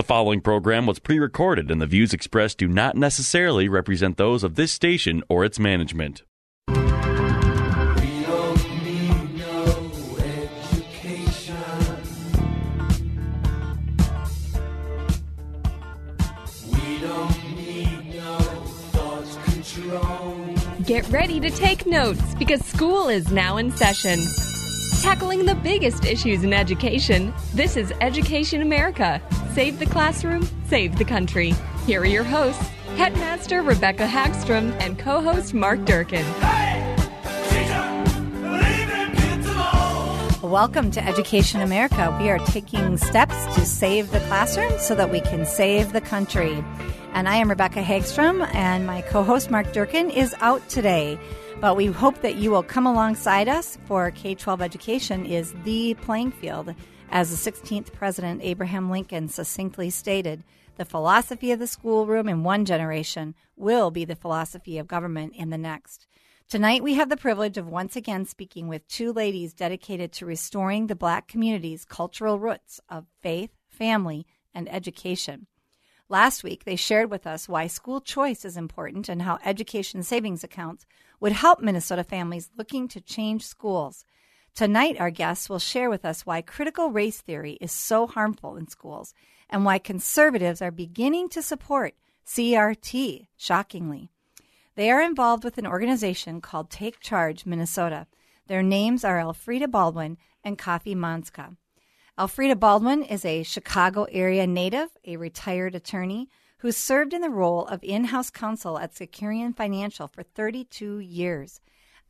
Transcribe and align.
The 0.00 0.06
following 0.06 0.40
program 0.40 0.86
was 0.86 0.98
pre 0.98 1.18
recorded, 1.18 1.70
and 1.70 1.78
the 1.78 1.86
views 1.86 2.14
expressed 2.14 2.56
do 2.56 2.66
not 2.66 2.96
necessarily 2.96 3.68
represent 3.68 4.16
those 4.16 4.42
of 4.42 4.54
this 4.54 4.72
station 4.72 5.22
or 5.28 5.44
its 5.44 5.58
management. 5.58 6.22
We 6.68 6.76
don't 8.22 8.82
need 8.82 9.36
no 9.36 10.16
education. 10.16 11.54
We 16.72 16.98
don't 17.00 17.54
need 17.54 18.14
no 18.14 18.38
such 18.94 19.44
control. 19.44 20.54
Get 20.86 21.06
ready 21.10 21.40
to 21.40 21.50
take 21.50 21.84
notes 21.84 22.34
because 22.36 22.64
school 22.64 23.10
is 23.10 23.30
now 23.30 23.58
in 23.58 23.70
session. 23.70 24.18
Tackling 25.02 25.44
the 25.44 25.56
biggest 25.56 26.06
issues 26.06 26.42
in 26.42 26.54
education, 26.54 27.34
this 27.52 27.76
is 27.76 27.92
Education 28.00 28.62
America. 28.62 29.20
Save 29.54 29.80
the 29.80 29.86
classroom, 29.86 30.48
save 30.68 30.96
the 30.96 31.04
country. 31.04 31.54
Here 31.84 32.00
are 32.00 32.06
your 32.06 32.22
hosts, 32.22 32.62
Headmaster 32.96 33.62
Rebecca 33.62 34.06
Hagstrom 34.06 34.70
and 34.80 34.96
co 34.96 35.20
host 35.20 35.54
Mark 35.54 35.84
Durkin. 35.84 36.24
Welcome 40.40 40.92
to 40.92 41.04
Education 41.04 41.62
America. 41.62 42.16
We 42.20 42.30
are 42.30 42.38
taking 42.38 42.96
steps 42.96 43.34
to 43.56 43.66
save 43.66 44.12
the 44.12 44.20
classroom 44.20 44.78
so 44.78 44.94
that 44.94 45.10
we 45.10 45.20
can 45.20 45.44
save 45.44 45.92
the 45.92 46.00
country. 46.00 46.64
And 47.12 47.28
I 47.28 47.34
am 47.34 47.50
Rebecca 47.50 47.82
Hagstrom, 47.82 48.48
and 48.54 48.86
my 48.86 49.02
co 49.02 49.24
host 49.24 49.50
Mark 49.50 49.72
Durkin 49.72 50.10
is 50.10 50.32
out 50.40 50.66
today. 50.68 51.18
But 51.60 51.76
we 51.76 51.86
hope 51.86 52.22
that 52.22 52.36
you 52.36 52.52
will 52.52 52.62
come 52.62 52.86
alongside 52.86 53.48
us 53.48 53.78
for 53.86 54.12
K 54.12 54.36
12 54.36 54.62
education 54.62 55.26
is 55.26 55.52
the 55.64 55.94
playing 55.94 56.30
field. 56.30 56.72
As 57.12 57.28
the 57.28 57.50
16th 57.50 57.92
President 57.92 58.40
Abraham 58.44 58.88
Lincoln 58.88 59.28
succinctly 59.28 59.90
stated, 59.90 60.44
the 60.76 60.84
philosophy 60.84 61.50
of 61.50 61.58
the 61.58 61.66
schoolroom 61.66 62.28
in 62.28 62.44
one 62.44 62.64
generation 62.64 63.34
will 63.56 63.90
be 63.90 64.04
the 64.04 64.14
philosophy 64.14 64.78
of 64.78 64.86
government 64.86 65.34
in 65.34 65.50
the 65.50 65.58
next. 65.58 66.06
Tonight, 66.48 66.84
we 66.84 66.94
have 66.94 67.08
the 67.08 67.16
privilege 67.16 67.58
of 67.58 67.66
once 67.66 67.96
again 67.96 68.26
speaking 68.26 68.68
with 68.68 68.86
two 68.86 69.12
ladies 69.12 69.52
dedicated 69.52 70.12
to 70.12 70.26
restoring 70.26 70.86
the 70.86 70.94
Black 70.94 71.26
community's 71.26 71.84
cultural 71.84 72.38
roots 72.38 72.80
of 72.88 73.06
faith, 73.20 73.50
family, 73.68 74.24
and 74.54 74.72
education. 74.72 75.48
Last 76.08 76.44
week, 76.44 76.62
they 76.62 76.76
shared 76.76 77.10
with 77.10 77.26
us 77.26 77.48
why 77.48 77.66
school 77.66 78.00
choice 78.00 78.44
is 78.44 78.56
important 78.56 79.08
and 79.08 79.22
how 79.22 79.40
education 79.44 80.04
savings 80.04 80.44
accounts 80.44 80.86
would 81.18 81.32
help 81.32 81.60
Minnesota 81.60 82.04
families 82.04 82.50
looking 82.56 82.86
to 82.86 83.00
change 83.00 83.44
schools. 83.44 84.04
Tonight, 84.54 85.00
our 85.00 85.10
guests 85.10 85.48
will 85.48 85.58
share 85.58 85.88
with 85.88 86.04
us 86.04 86.26
why 86.26 86.42
critical 86.42 86.90
race 86.90 87.20
theory 87.20 87.52
is 87.60 87.72
so 87.72 88.06
harmful 88.06 88.56
in 88.56 88.68
schools 88.68 89.14
and 89.48 89.64
why 89.64 89.78
conservatives 89.78 90.60
are 90.60 90.70
beginning 90.70 91.28
to 91.30 91.42
support 91.42 91.94
CRT, 92.26 93.28
shockingly. 93.36 94.10
They 94.76 94.90
are 94.90 95.02
involved 95.02 95.44
with 95.44 95.58
an 95.58 95.66
organization 95.66 96.40
called 96.40 96.70
Take 96.70 97.00
Charge 97.00 97.46
Minnesota. 97.46 98.06
Their 98.46 98.62
names 98.62 99.04
are 99.04 99.18
Elfrida 99.18 99.68
Baldwin 99.68 100.18
and 100.44 100.58
Kofi 100.58 100.94
Manska. 100.94 101.56
Elfrida 102.18 102.56
Baldwin 102.56 103.02
is 103.02 103.24
a 103.24 103.42
Chicago 103.42 104.06
area 104.10 104.46
native, 104.46 104.90
a 105.06 105.16
retired 105.16 105.74
attorney 105.74 106.28
who 106.58 106.70
served 106.70 107.14
in 107.14 107.22
the 107.22 107.30
role 107.30 107.66
of 107.66 107.82
in 107.82 108.04
house 108.04 108.30
counsel 108.30 108.78
at 108.78 108.94
Securian 108.94 109.56
Financial 109.56 110.06
for 110.06 110.22
32 110.22 110.98
years. 110.98 111.60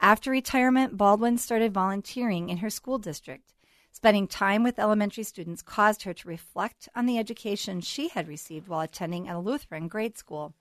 After 0.01 0.31
retirement, 0.31 0.97
Baldwin 0.97 1.37
started 1.37 1.75
volunteering 1.75 2.49
in 2.49 2.59
her 2.59 2.71
school 2.71 2.99
district. 2.99 3.53
Spending 3.93 4.27
time 4.27 4.63
with 4.63 4.79
elementary 4.79 5.25
students 5.25 5.61
caused 5.61 6.05
her 6.05 6.15
to 6.15 6.29
reflect 6.29 6.89
on 6.95 7.05
the 7.05 7.19
education 7.19 7.83
she 7.83 8.09
had 8.09 8.27
received 8.27 8.67
while 8.67 8.81
attending 8.81 9.29
a 9.29 9.41
Lutheran 9.41 9.89
grade 9.89 10.17
school. 10.17 10.55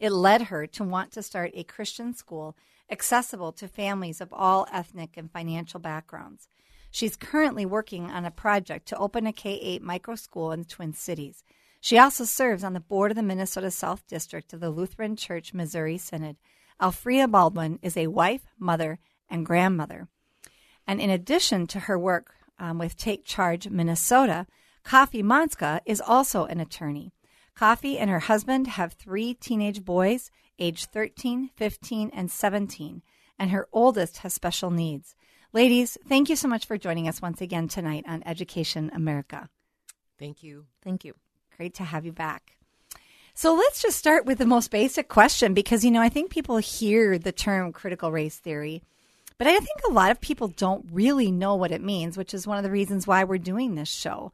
It 0.00 0.10
led 0.10 0.42
her 0.42 0.66
to 0.66 0.82
want 0.82 1.12
to 1.12 1.22
start 1.22 1.52
a 1.54 1.62
Christian 1.62 2.12
school 2.12 2.56
accessible 2.90 3.52
to 3.52 3.68
families 3.68 4.20
of 4.20 4.32
all 4.32 4.66
ethnic 4.72 5.16
and 5.16 5.30
financial 5.30 5.78
backgrounds. 5.78 6.48
She's 6.90 7.14
currently 7.14 7.64
working 7.64 8.10
on 8.10 8.24
a 8.24 8.32
project 8.32 8.88
to 8.88 8.98
open 8.98 9.26
a 9.26 9.32
K 9.32 9.60
8 9.60 9.82
micro 9.82 10.16
school 10.16 10.50
in 10.50 10.60
the 10.60 10.68
Twin 10.68 10.92
Cities. 10.92 11.44
She 11.80 11.98
also 11.98 12.24
serves 12.24 12.64
on 12.64 12.72
the 12.72 12.80
board 12.80 13.12
of 13.12 13.16
the 13.16 13.22
Minnesota 13.22 13.70
South 13.70 14.06
District 14.08 14.52
of 14.52 14.60
the 14.60 14.70
Lutheran 14.70 15.14
Church 15.14 15.54
Missouri 15.54 15.98
Synod. 15.98 16.36
Elfrida 16.80 17.28
Baldwin 17.28 17.78
is 17.82 17.96
a 17.96 18.06
wife, 18.06 18.42
mother, 18.58 18.98
and 19.28 19.46
grandmother. 19.46 20.08
And 20.86 21.00
in 21.00 21.10
addition 21.10 21.66
to 21.68 21.80
her 21.80 21.98
work 21.98 22.34
um, 22.58 22.78
with 22.78 22.96
Take 22.96 23.24
Charge 23.24 23.68
Minnesota, 23.68 24.46
Kofi 24.84 25.22
Manska 25.22 25.80
is 25.84 26.00
also 26.00 26.44
an 26.46 26.60
attorney. 26.60 27.12
Kofi 27.56 28.00
and 28.00 28.08
her 28.08 28.20
husband 28.20 28.66
have 28.66 28.94
three 28.94 29.34
teenage 29.34 29.84
boys, 29.84 30.30
aged 30.58 30.90
13, 30.92 31.50
15, 31.56 32.10
and 32.14 32.30
17, 32.30 33.02
and 33.38 33.50
her 33.50 33.68
oldest 33.72 34.18
has 34.18 34.34
special 34.34 34.70
needs. 34.70 35.14
Ladies, 35.52 35.98
thank 36.08 36.28
you 36.28 36.36
so 36.36 36.48
much 36.48 36.66
for 36.66 36.78
joining 36.78 37.08
us 37.08 37.20
once 37.20 37.40
again 37.40 37.68
tonight 37.68 38.04
on 38.06 38.22
Education 38.24 38.90
America. 38.94 39.48
Thank 40.18 40.42
you. 40.42 40.66
Thank 40.82 41.04
you. 41.04 41.14
Great 41.56 41.74
to 41.74 41.84
have 41.84 42.06
you 42.06 42.12
back. 42.12 42.59
So 43.40 43.54
let's 43.54 43.80
just 43.80 43.96
start 43.96 44.26
with 44.26 44.36
the 44.36 44.44
most 44.44 44.70
basic 44.70 45.08
question 45.08 45.54
because, 45.54 45.82
you 45.82 45.90
know, 45.90 46.02
I 46.02 46.10
think 46.10 46.28
people 46.28 46.58
hear 46.58 47.16
the 47.18 47.32
term 47.32 47.72
critical 47.72 48.12
race 48.12 48.36
theory, 48.36 48.82
but 49.38 49.46
I 49.46 49.56
think 49.56 49.80
a 49.88 49.92
lot 49.94 50.10
of 50.10 50.20
people 50.20 50.48
don't 50.48 50.84
really 50.92 51.30
know 51.30 51.54
what 51.54 51.70
it 51.70 51.80
means, 51.80 52.18
which 52.18 52.34
is 52.34 52.46
one 52.46 52.58
of 52.58 52.64
the 52.64 52.70
reasons 52.70 53.06
why 53.06 53.24
we're 53.24 53.38
doing 53.38 53.76
this 53.76 53.88
show. 53.88 54.30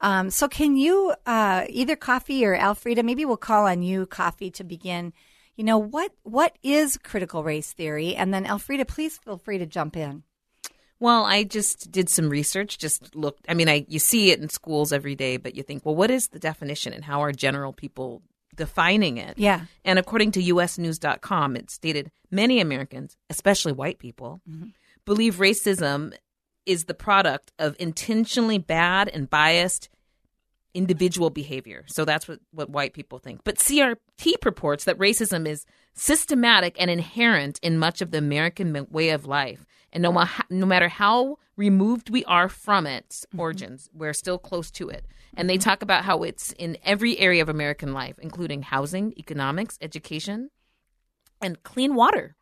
Um, 0.00 0.28
so, 0.30 0.48
can 0.48 0.76
you, 0.76 1.14
uh, 1.24 1.66
either 1.68 1.94
Kofi 1.94 2.42
or 2.42 2.56
Elfrida, 2.56 3.04
maybe 3.04 3.24
we'll 3.24 3.36
call 3.36 3.68
on 3.68 3.82
you, 3.82 4.06
Kofi, 4.06 4.52
to 4.54 4.64
begin. 4.64 5.12
You 5.54 5.62
know, 5.62 5.78
what 5.78 6.10
what 6.24 6.58
is 6.64 6.98
critical 6.98 7.44
race 7.44 7.72
theory? 7.72 8.16
And 8.16 8.34
then, 8.34 8.44
Elfrida, 8.44 8.86
please 8.86 9.18
feel 9.18 9.38
free 9.38 9.58
to 9.58 9.66
jump 9.66 9.96
in. 9.96 10.24
Well, 10.98 11.24
I 11.24 11.44
just 11.44 11.92
did 11.92 12.08
some 12.08 12.28
research. 12.28 12.76
Just 12.76 13.14
looked. 13.14 13.44
I 13.48 13.54
mean, 13.54 13.68
I 13.68 13.86
you 13.86 14.00
see 14.00 14.32
it 14.32 14.40
in 14.40 14.48
schools 14.48 14.92
every 14.92 15.14
day, 15.14 15.36
but 15.36 15.54
you 15.54 15.62
think, 15.62 15.86
well, 15.86 15.94
what 15.94 16.10
is 16.10 16.26
the 16.26 16.40
definition, 16.40 16.92
and 16.92 17.04
how 17.04 17.22
are 17.22 17.30
general 17.30 17.72
people 17.72 18.20
defining 18.58 19.16
it? 19.16 19.38
Yeah. 19.38 19.62
And 19.84 19.98
according 19.98 20.32
to 20.32 20.42
USNews.com, 20.42 21.56
it 21.56 21.70
stated 21.70 22.10
many 22.30 22.60
Americans, 22.60 23.16
especially 23.30 23.72
white 23.72 23.98
people, 23.98 24.42
mm-hmm. 24.48 24.68
believe 25.06 25.36
racism 25.36 26.12
is 26.66 26.84
the 26.84 26.94
product 26.94 27.50
of 27.58 27.74
intentionally 27.78 28.58
bad 28.58 29.08
and 29.08 29.30
biased 29.30 29.88
individual 30.74 31.30
behavior. 31.30 31.84
So 31.86 32.04
that's 32.04 32.28
what, 32.28 32.40
what 32.52 32.68
white 32.68 32.92
people 32.92 33.18
think. 33.18 33.40
But 33.42 33.56
CRT 33.56 34.40
purports 34.40 34.84
that 34.84 34.98
racism 34.98 35.48
is 35.48 35.64
systematic 35.94 36.76
and 36.78 36.90
inherent 36.90 37.58
in 37.62 37.78
much 37.78 38.02
of 38.02 38.10
the 38.10 38.18
American 38.18 38.86
way 38.90 39.10
of 39.10 39.26
life. 39.26 39.64
And 39.92 40.02
no, 40.02 40.12
ma- 40.12 40.28
no 40.50 40.66
matter 40.66 40.88
how 40.88 41.38
removed 41.58 42.08
we 42.08 42.24
are 42.24 42.48
from 42.48 42.86
its 42.86 43.26
mm-hmm. 43.26 43.40
origins, 43.40 43.90
we're 43.92 44.14
still 44.14 44.38
close 44.38 44.70
to 44.70 44.88
it. 44.88 45.04
And 45.36 45.50
they 45.50 45.56
mm-hmm. 45.56 45.68
talk 45.68 45.82
about 45.82 46.04
how 46.04 46.22
it's 46.22 46.52
in 46.52 46.78
every 46.82 47.18
area 47.18 47.42
of 47.42 47.50
American 47.50 47.92
life, 47.92 48.18
including 48.18 48.62
housing, 48.62 49.12
economics, 49.18 49.76
education, 49.82 50.50
and 51.42 51.62
clean 51.62 51.94
water. 51.94 52.34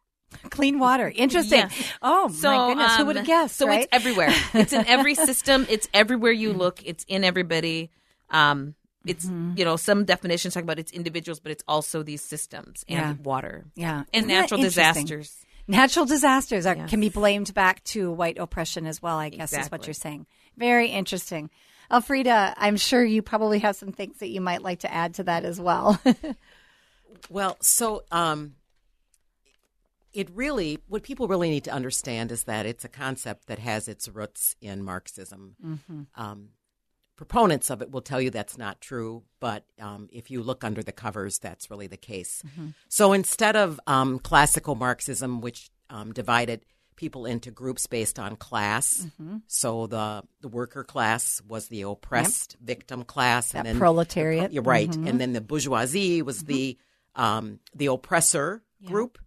Clean 0.50 0.78
water. 0.78 1.12
Interesting. 1.14 1.60
Yeah. 1.70 1.70
Oh 2.02 2.28
so, 2.28 2.50
my 2.50 2.68
goodness, 2.68 2.92
um, 2.92 2.98
who 2.98 3.06
would 3.06 3.16
have 3.16 3.26
guessed? 3.26 3.56
So 3.56 3.68
right? 3.68 3.82
it's 3.82 3.88
everywhere. 3.92 4.34
it's 4.54 4.72
in 4.72 4.84
every 4.86 5.14
system. 5.28 5.66
It's 5.69 5.88
everywhere 5.94 6.32
you 6.32 6.52
look. 6.52 6.84
It's 6.84 7.04
in 7.06 7.22
everybody. 7.22 7.90
Um, 8.30 8.74
it's 9.04 9.24
mm-hmm. 9.24 9.52
you 9.56 9.64
know 9.64 9.76
some 9.76 10.04
definitions 10.04 10.54
talk 10.54 10.64
about 10.64 10.80
it's 10.80 10.90
individuals, 10.90 11.38
but 11.38 11.52
it's 11.52 11.62
also 11.69 12.02
these 12.02 12.22
systems 12.22 12.84
and 12.88 12.98
yeah. 13.19 13.22
water. 13.22 13.66
Yeah, 13.76 14.02
and 14.12 14.24
Isn't 14.24 14.28
natural 14.28 14.60
disasters. 14.60 15.45
Natural 15.68 16.06
disasters 16.06 16.66
are, 16.66 16.76
yes. 16.76 16.90
can 16.90 17.00
be 17.00 17.08
blamed 17.08 17.52
back 17.52 17.82
to 17.84 18.12
white 18.12 18.38
oppression 18.38 18.86
as 18.86 19.02
well. 19.02 19.16
I 19.16 19.30
guess 19.30 19.52
exactly. 19.52 19.66
is 19.66 19.70
what 19.72 19.86
you're 19.86 19.94
saying. 19.94 20.26
Very 20.56 20.88
interesting. 20.88 21.50
Elfrida, 21.90 22.54
I'm 22.56 22.76
sure 22.76 23.04
you 23.04 23.22
probably 23.22 23.60
have 23.60 23.76
some 23.76 23.92
things 23.92 24.18
that 24.18 24.28
you 24.28 24.40
might 24.40 24.62
like 24.62 24.80
to 24.80 24.92
add 24.92 25.14
to 25.14 25.24
that 25.24 25.44
as 25.44 25.60
well. 25.60 26.00
well, 27.30 27.56
so 27.60 28.02
um, 28.10 28.54
it 30.12 30.28
really, 30.34 30.78
what 30.88 31.02
people 31.02 31.28
really 31.28 31.50
need 31.50 31.64
to 31.64 31.72
understand 31.72 32.32
is 32.32 32.44
that 32.44 32.66
it's 32.66 32.84
a 32.84 32.88
concept 32.88 33.46
that 33.46 33.58
has 33.58 33.86
its 33.86 34.08
roots 34.08 34.56
in 34.60 34.82
Marxism. 34.82 35.56
Mm-hmm. 35.64 36.02
Um, 36.16 36.48
proponents 37.16 37.70
of 37.70 37.82
it 37.82 37.90
will 37.90 38.02
tell 38.02 38.20
you 38.20 38.30
that's 38.30 38.58
not 38.58 38.80
true, 38.80 39.22
but 39.40 39.64
um, 39.80 40.08
if 40.12 40.30
you 40.30 40.42
look 40.42 40.64
under 40.64 40.82
the 40.82 40.92
covers, 40.92 41.38
that's 41.38 41.70
really 41.70 41.86
the 41.86 41.96
case. 41.96 42.42
So 42.88 43.12
instead 43.12 43.56
of 43.56 43.80
um, 43.86 44.18
classical 44.18 44.74
Marxism, 44.74 45.40
which 45.40 45.70
um, 45.90 46.12
divided 46.12 46.64
people 46.96 47.26
into 47.26 47.50
groups 47.50 47.86
based 47.86 48.18
on 48.18 48.36
class, 48.36 49.06
so 49.46 49.86
the 49.86 50.22
the 50.40 50.48
worker 50.48 50.84
class 50.84 51.42
was 51.48 51.68
the 51.68 51.82
oppressed 51.82 52.56
victim 52.62 53.04
class, 53.04 53.52
That 53.52 53.66
proletariat. 53.78 54.52
You're 54.52 54.62
right, 54.62 54.94
and 54.94 55.20
then 55.20 55.32
the 55.32 55.40
bourgeoisie 55.40 56.22
was 56.22 56.44
the 56.44 56.78
um, 57.14 57.60
the 57.74 57.86
oppressor 57.86 58.62
group. 58.84 59.19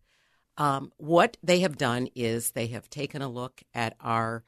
Um, 0.57 0.91
what 0.97 1.37
they 1.41 1.61
have 1.61 1.77
done 1.77 2.09
is 2.15 2.51
they 2.51 2.67
have 2.67 2.89
taken 2.89 3.21
a 3.21 3.29
look 3.29 3.61
at 3.73 3.95
our 4.01 4.43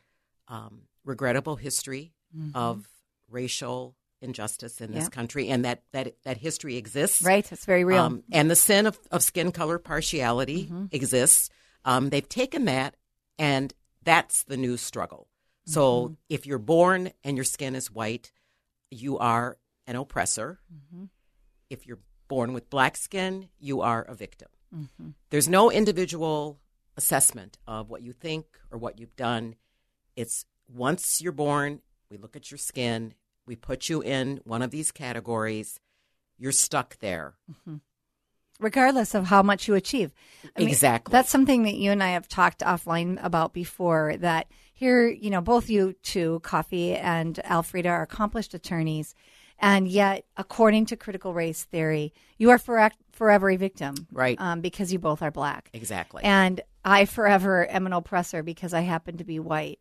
um, 0.48 0.82
regrettable 1.06 1.56
history 1.56 2.14
of 2.54 2.88
racial 3.32 3.96
injustice 4.22 4.82
in 4.82 4.92
this 4.92 5.06
Yeah. 5.06 5.10
country, 5.10 5.50
and 5.50 5.66
that 5.66 5.84
that 5.94 6.16
that 6.24 6.38
history 6.38 6.78
exists. 6.78 7.22
Right, 7.24 7.50
it's 7.52 7.66
very 7.66 7.84
real. 7.84 8.04
Um, 8.04 8.24
and 8.32 8.52
the 8.52 8.56
sin 8.56 8.86
of, 8.86 9.00
of 9.12 9.24
skin 9.24 9.52
color 9.52 9.80
partiality 9.80 10.66
Mm-hmm. 10.66 10.86
exists. 10.92 11.50
Um, 11.86 12.10
they've 12.10 12.28
taken 12.30 12.66
that, 12.66 12.96
and 13.40 13.74
that's 14.04 14.44
the 14.44 14.58
new 14.58 14.78
struggle. 14.78 15.28
So 15.66 15.82
Mm-hmm. 16.06 16.14
if 16.30 16.46
you're 16.46 16.60
born 16.60 17.12
and 17.24 17.36
your 17.38 17.44
skin 17.44 17.76
is 17.76 17.90
white, 17.92 18.32
you 18.92 19.18
are 19.18 19.58
an 19.88 19.96
oppressor. 19.96 20.60
Mm-hmm. 20.72 21.06
If 21.70 21.88
you're 21.88 22.00
born 22.28 22.54
with 22.54 22.70
black 22.70 22.98
skin, 22.98 23.50
you 23.60 23.82
are 23.82 24.04
a 24.04 24.14
victim. 24.16 24.50
Mm-hmm. 24.76 25.10
There's 25.32 25.50
no 25.50 25.72
individual 25.72 26.60
assessment 26.98 27.58
of 27.68 27.90
what 27.90 28.02
you 28.04 28.14
think 28.14 28.46
or 28.72 28.78
what 28.78 29.00
you've 29.00 29.16
done. 29.16 29.56
It's 30.16 30.46
once 30.68 31.22
you're 31.22 31.32
born, 31.32 31.82
we 32.10 32.18
look 32.18 32.36
at 32.36 32.52
your 32.52 32.58
skin, 32.58 33.14
we 33.52 33.58
put 33.58 33.90
you 33.90 34.02
in 34.02 34.40
one 34.46 34.62
of 34.62 34.72
these 34.72 34.94
categories, 34.94 35.78
you're 36.38 36.54
stuck 36.54 36.98
there. 37.00 37.34
regardless 38.62 39.14
of 39.14 39.26
how 39.26 39.44
much 39.44 39.68
you 39.68 39.76
achieve. 39.76 40.14
Exactly. 40.56 41.12
That's 41.12 41.30
something 41.30 41.64
that 41.64 41.76
you 41.76 41.92
and 41.92 42.02
I 42.02 42.12
have 42.12 42.30
talked 42.30 42.62
offline 42.62 43.22
about 43.22 43.52
before. 43.52 44.16
That 44.18 44.48
here, 44.74 45.06
you 45.10 45.30
know, 45.30 45.42
both 45.42 45.70
you 45.70 45.94
two, 46.02 46.40
Kofi 46.46 46.98
and 46.98 47.38
Elfrida, 47.40 47.90
are 47.90 48.04
accomplished 48.04 48.54
attorneys, 48.54 49.14
and 49.60 49.86
yet, 49.86 50.24
according 50.38 50.86
to 50.86 50.96
critical 50.96 51.34
race 51.34 51.66
theory, 51.66 52.14
you 52.38 52.52
are 52.52 52.58
for, 52.58 52.90
forever 53.12 53.50
a 53.50 53.58
victim, 53.58 53.96
Right. 54.14 54.40
Um, 54.40 54.62
because 54.62 54.94
you 54.94 55.00
both 55.00 55.22
are 55.22 55.30
black, 55.32 55.70
Exactly. 55.74 56.24
and 56.24 56.62
I 56.86 57.04
forever 57.04 57.70
am 57.70 57.86
an 57.86 57.92
oppressor 57.92 58.44
because 58.44 58.74
I 58.74 58.80
happen 58.82 59.18
to 59.18 59.26
be 59.26 59.40
white. 59.42 59.80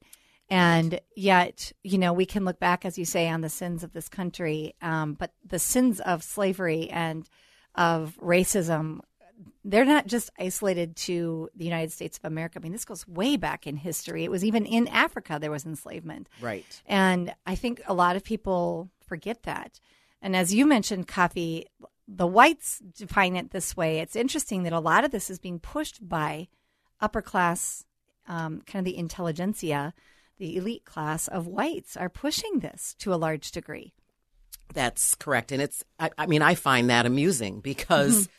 And 0.51 1.01
yet, 1.15 1.73
you 1.85 1.97
know, 1.97 2.13
we 2.13 2.27
can 2.27 2.45
look 2.45 2.59
back, 2.59 2.85
as 2.85 2.99
you 2.99 3.05
say, 3.05 3.29
on 3.29 3.41
the 3.41 3.49
sins 3.49 3.85
of 3.85 3.93
this 3.93 4.09
country, 4.09 4.75
um, 4.83 5.15
but 5.15 5.33
the 5.47 5.61
sins 5.61 6.01
of 6.01 6.25
slavery 6.25 6.91
and 6.91 7.29
of 7.77 8.19
racism, 8.21 8.99
they're 9.65 9.85
not 9.85 10.09
just 10.09 10.29
isolated 10.41 10.97
to 10.97 11.49
the 11.55 11.65
United 11.65 11.93
States 11.93 12.19
of 12.19 12.25
America. 12.25 12.59
I 12.59 12.63
mean, 12.63 12.73
this 12.73 12.85
goes 12.85 13.07
way 13.07 13.37
back 13.37 13.65
in 13.65 13.77
history. 13.77 14.25
It 14.25 14.31
was 14.31 14.45
even 14.45 14.67
in 14.67 14.89
Africa 14.89 15.39
there 15.41 15.53
was 15.53 15.65
enslavement. 15.65 16.29
right. 16.41 16.83
And 16.85 17.33
I 17.47 17.55
think 17.55 17.81
a 17.87 17.95
lot 17.95 18.17
of 18.17 18.25
people 18.25 18.91
forget 19.07 19.45
that. 19.45 19.79
And 20.21 20.35
as 20.35 20.53
you 20.53 20.67
mentioned, 20.67 21.07
Kofi, 21.07 21.67
the 22.09 22.27
whites 22.27 22.81
define 22.97 23.37
it 23.37 23.53
this 23.53 23.77
way. 23.77 24.01
It's 24.01 24.17
interesting 24.17 24.65
that 24.65 24.73
a 24.73 24.81
lot 24.81 25.05
of 25.05 25.13
this 25.13 25.31
is 25.31 25.39
being 25.39 25.61
pushed 25.61 26.07
by 26.07 26.49
upper 27.01 27.23
class, 27.23 27.85
um, 28.27 28.63
kind 28.67 28.85
of 28.87 28.93
the 28.93 28.99
intelligentsia, 28.99 29.95
the 30.41 30.57
elite 30.57 30.87
class 30.87 31.29
of 31.29 31.47
whites 31.47 31.97
are 31.97 32.09
pushing 32.09 32.59
this 32.59 32.97
to 32.99 33.13
a 33.13 33.17
large 33.17 33.53
degree. 33.53 33.93
That's 34.73 35.15
correct. 35.15 35.53
And 35.53 35.61
it's 35.61 35.85
I, 35.99 36.11
I 36.17 36.27
mean, 36.27 36.43
I 36.43 36.55
find 36.55 36.91
that 36.91 37.07
amusing 37.07 37.61
because 37.61 38.23
mm-hmm. 38.23 38.33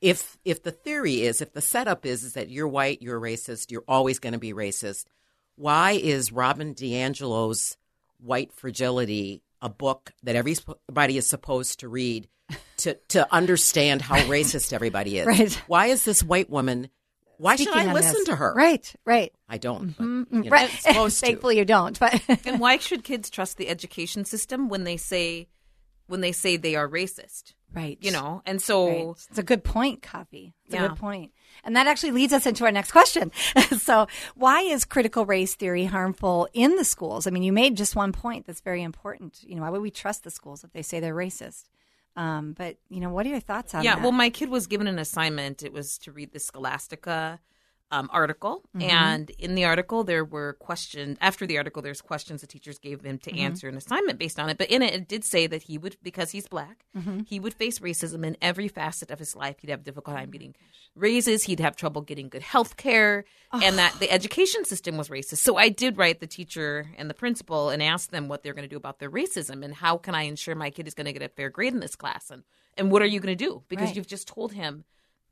if 0.00 0.36
if 0.44 0.62
the 0.62 0.72
theory 0.72 1.22
is 1.22 1.40
if 1.40 1.52
the 1.52 1.62
setup 1.62 2.04
is 2.04 2.24
is 2.24 2.32
that 2.34 2.50
you're 2.50 2.68
white, 2.68 3.00
you're 3.02 3.20
racist, 3.20 3.70
you're 3.70 3.84
always 3.86 4.18
going 4.18 4.32
to 4.32 4.38
be 4.38 4.52
racist, 4.52 5.06
why 5.54 5.92
is 5.92 6.32
Robin 6.32 6.74
DiAngelo's 6.74 7.76
White 8.18 8.52
Fragility 8.52 9.42
a 9.62 9.68
book 9.68 10.12
that 10.24 10.36
everybody 10.36 11.16
is 11.16 11.26
supposed 11.26 11.80
to 11.80 11.88
read 11.88 12.28
to 12.78 12.94
to 13.08 13.32
understand 13.32 14.02
how 14.02 14.16
racist 14.24 14.72
everybody 14.72 15.18
is? 15.18 15.26
Right. 15.26 15.52
Why 15.68 15.86
is 15.86 16.04
this 16.04 16.22
white 16.22 16.50
woman 16.50 16.88
why 17.38 17.56
should 17.56 17.68
Speaking 17.68 17.88
I 17.90 17.92
listen 17.92 18.14
this. 18.18 18.24
to 18.26 18.36
her? 18.36 18.54
Right, 18.54 18.94
right. 19.04 19.32
I 19.48 19.58
don't. 19.58 19.96
But, 19.96 20.04
Mm, 20.06 20.26
you 20.32 20.42
know, 20.44 20.50
right. 20.50 20.70
I'm 20.86 20.94
to. 21.08 21.10
Thankfully, 21.10 21.58
you 21.58 21.64
don't. 21.64 21.98
But 21.98 22.22
and 22.46 22.60
why 22.60 22.78
should 22.78 23.04
kids 23.04 23.30
trust 23.30 23.56
the 23.56 23.68
education 23.68 24.24
system 24.24 24.68
when 24.68 24.84
they 24.84 24.96
say 24.96 25.48
when 26.06 26.20
they 26.20 26.32
say 26.32 26.56
they 26.56 26.76
are 26.76 26.88
racist? 26.88 27.54
right, 27.72 27.98
You 28.00 28.12
know, 28.12 28.40
and 28.46 28.62
so 28.62 28.86
Right. 28.86 29.26
It's 29.30 29.38
a 29.38 29.42
good 29.42 29.64
point, 29.64 30.00
Kofi. 30.02 30.52
It's 30.66 30.74
a 30.74 30.78
good 30.78 30.96
point. 30.96 31.32
And 31.64 31.74
that 31.76 31.86
actually 31.88 32.12
leads 32.12 32.32
us 32.32 32.46
into 32.46 32.64
our 32.64 32.70
next 32.70 32.92
question. 32.92 33.32
so, 33.78 34.06
why 34.36 34.60
is 34.60 34.84
critical 34.84 35.24
race 35.26 35.54
theory 35.56 35.84
harmful 35.86 36.46
in 36.52 36.76
the 36.76 36.84
schools? 36.84 37.26
I 37.26 37.30
mean, 37.30 37.42
you 37.42 37.52
made 37.52 37.76
just 37.76 37.96
one 37.96 38.12
point 38.12 38.46
that's 38.46 38.60
very 38.60 38.82
important. 38.82 39.42
You 39.42 39.56
know, 39.56 39.62
why 39.62 39.70
would 39.70 39.82
we 39.82 39.90
trust 39.90 40.22
the 40.24 40.30
schools 40.30 40.62
if 40.62 40.72
they 40.72 40.82
say 40.82 41.00
they're 41.00 41.14
racist? 41.14 41.64
Um, 42.16 42.54
but, 42.56 42.76
you 42.88 43.00
know, 43.00 43.10
what 43.10 43.26
are 43.26 43.30
your 43.30 43.40
thoughts 43.40 43.74
on 43.74 43.82
yeah, 43.82 43.96
that? 43.96 44.02
well, 44.02 44.12
my 44.12 44.30
kid 44.30 44.48
was 44.48 44.66
given 44.66 44.86
an 44.86 44.98
assignment. 44.98 45.62
It 45.62 45.72
was 45.72 45.98
to 45.98 46.12
read 46.12 46.32
the 46.32 46.38
Scholastica 46.38 47.40
um, 47.90 48.08
article, 48.12 48.62
Mm-hmm. 48.76 48.90
and 48.90 49.30
in 49.38 49.54
the 49.54 49.64
article 49.64 50.02
there 50.04 50.24
were 50.24 50.54
questions. 50.54 51.16
After 51.20 51.46
the 51.46 51.58
article, 51.58 51.80
there's 51.82 52.00
questions 52.00 52.40
the 52.40 52.46
teachers 52.46 52.78
gave 52.78 53.02
him 53.02 53.18
to 53.18 53.30
Mm-hmm. 53.30 53.38
answer 53.40 53.68
an 53.68 53.76
assignment 53.76 54.18
based 54.18 54.40
on 54.40 54.48
it. 54.50 54.58
But 54.58 54.70
in 54.70 54.82
it, 54.82 54.94
it 54.94 55.08
did 55.08 55.24
say 55.24 55.46
that 55.46 55.64
he 55.64 55.78
would, 55.78 55.96
because 56.02 56.30
he's 56.32 56.48
black, 56.48 56.84
Mm-hmm. 56.96 57.20
he 57.26 57.38
would 57.40 57.54
face 57.54 57.78
racism 57.78 58.24
in 58.26 58.36
every 58.42 58.68
facet 58.68 59.10
of 59.10 59.18
his 59.18 59.36
life. 59.36 59.56
He'd 59.60 59.70
have 59.70 59.80
a 59.80 59.84
difficult 59.84 60.16
time 60.16 60.30
getting 60.30 60.54
raises. 60.96 61.44
He'd 61.44 61.60
have 61.60 61.76
trouble 61.76 62.02
getting 62.02 62.28
good 62.28 62.42
health 62.42 62.76
care, 62.76 63.24
and 63.52 63.78
that 63.78 63.94
the 64.00 64.10
education 64.10 64.64
system 64.64 64.96
was 64.96 65.08
racist. 65.08 65.38
So 65.38 65.56
I 65.56 65.68
did 65.68 65.96
write 65.98 66.20
the 66.20 66.26
teacher 66.26 66.90
and 66.96 67.08
the 67.10 67.14
principal 67.14 67.68
and 67.70 67.82
ask 67.82 68.10
them 68.10 68.28
what 68.28 68.42
they're 68.42 68.54
going 68.54 68.64
to 68.68 68.68
do 68.68 68.76
about 68.76 68.98
their 68.98 69.10
racism 69.10 69.64
and 69.64 69.74
how 69.74 69.96
can 69.98 70.14
I 70.14 70.22
ensure 70.22 70.54
my 70.54 70.70
kid 70.70 70.86
is 70.88 70.94
going 70.94 71.06
to 71.06 71.12
get 71.12 71.22
a 71.22 71.28
fair 71.28 71.50
grade 71.50 71.72
in 71.74 71.80
this 71.80 71.96
class 71.96 72.30
and 72.30 72.42
and 72.76 72.90
what 72.90 73.02
are 73.02 73.06
you 73.06 73.20
going 73.20 73.36
to 73.36 73.44
do 73.44 73.62
because 73.68 73.86
Right. 73.88 73.96
you've 73.96 74.06
just 74.08 74.26
told 74.26 74.52
him 74.52 74.84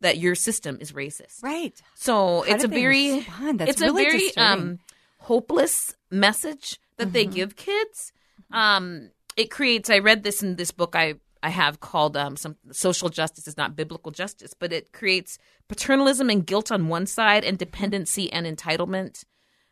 that 0.02 0.18
your 0.18 0.34
system 0.34 0.78
is 0.80 0.92
racist. 0.92 1.42
right. 1.42 1.74
So 1.94 2.42
How 2.42 2.52
it's 2.52 2.64
a 2.64 2.68
very? 2.68 3.26
It's 3.68 3.80
really 3.80 4.04
a 4.04 4.08
very 4.08 4.36
um 4.36 4.78
hopeless 5.18 5.94
message 6.10 6.78
that 6.98 7.12
they 7.12 7.24
Mm-hmm. 7.24 7.34
give 7.34 7.56
kids. 7.56 8.12
Um 8.50 9.10
it 9.36 9.50
creates 9.50 9.88
I 9.90 9.98
read 9.98 10.22
this 10.22 10.42
in 10.42 10.56
this 10.56 10.70
book 10.70 10.94
I 10.94 11.14
I 11.42 11.48
have 11.50 11.80
called 11.80 12.16
um 12.16 12.36
some 12.36 12.56
social 12.70 13.08
justice 13.08 13.46
is 13.48 13.56
not 13.56 13.76
biblical 13.76 14.12
justice, 14.12 14.54
but 14.54 14.72
it 14.72 14.92
creates 14.92 15.38
paternalism 15.68 16.28
and 16.30 16.46
guilt 16.46 16.70
on 16.70 16.88
one 16.88 17.06
side 17.06 17.44
and 17.44 17.56
dependency 17.58 18.32
and 18.32 18.46
entitlement 18.46 19.24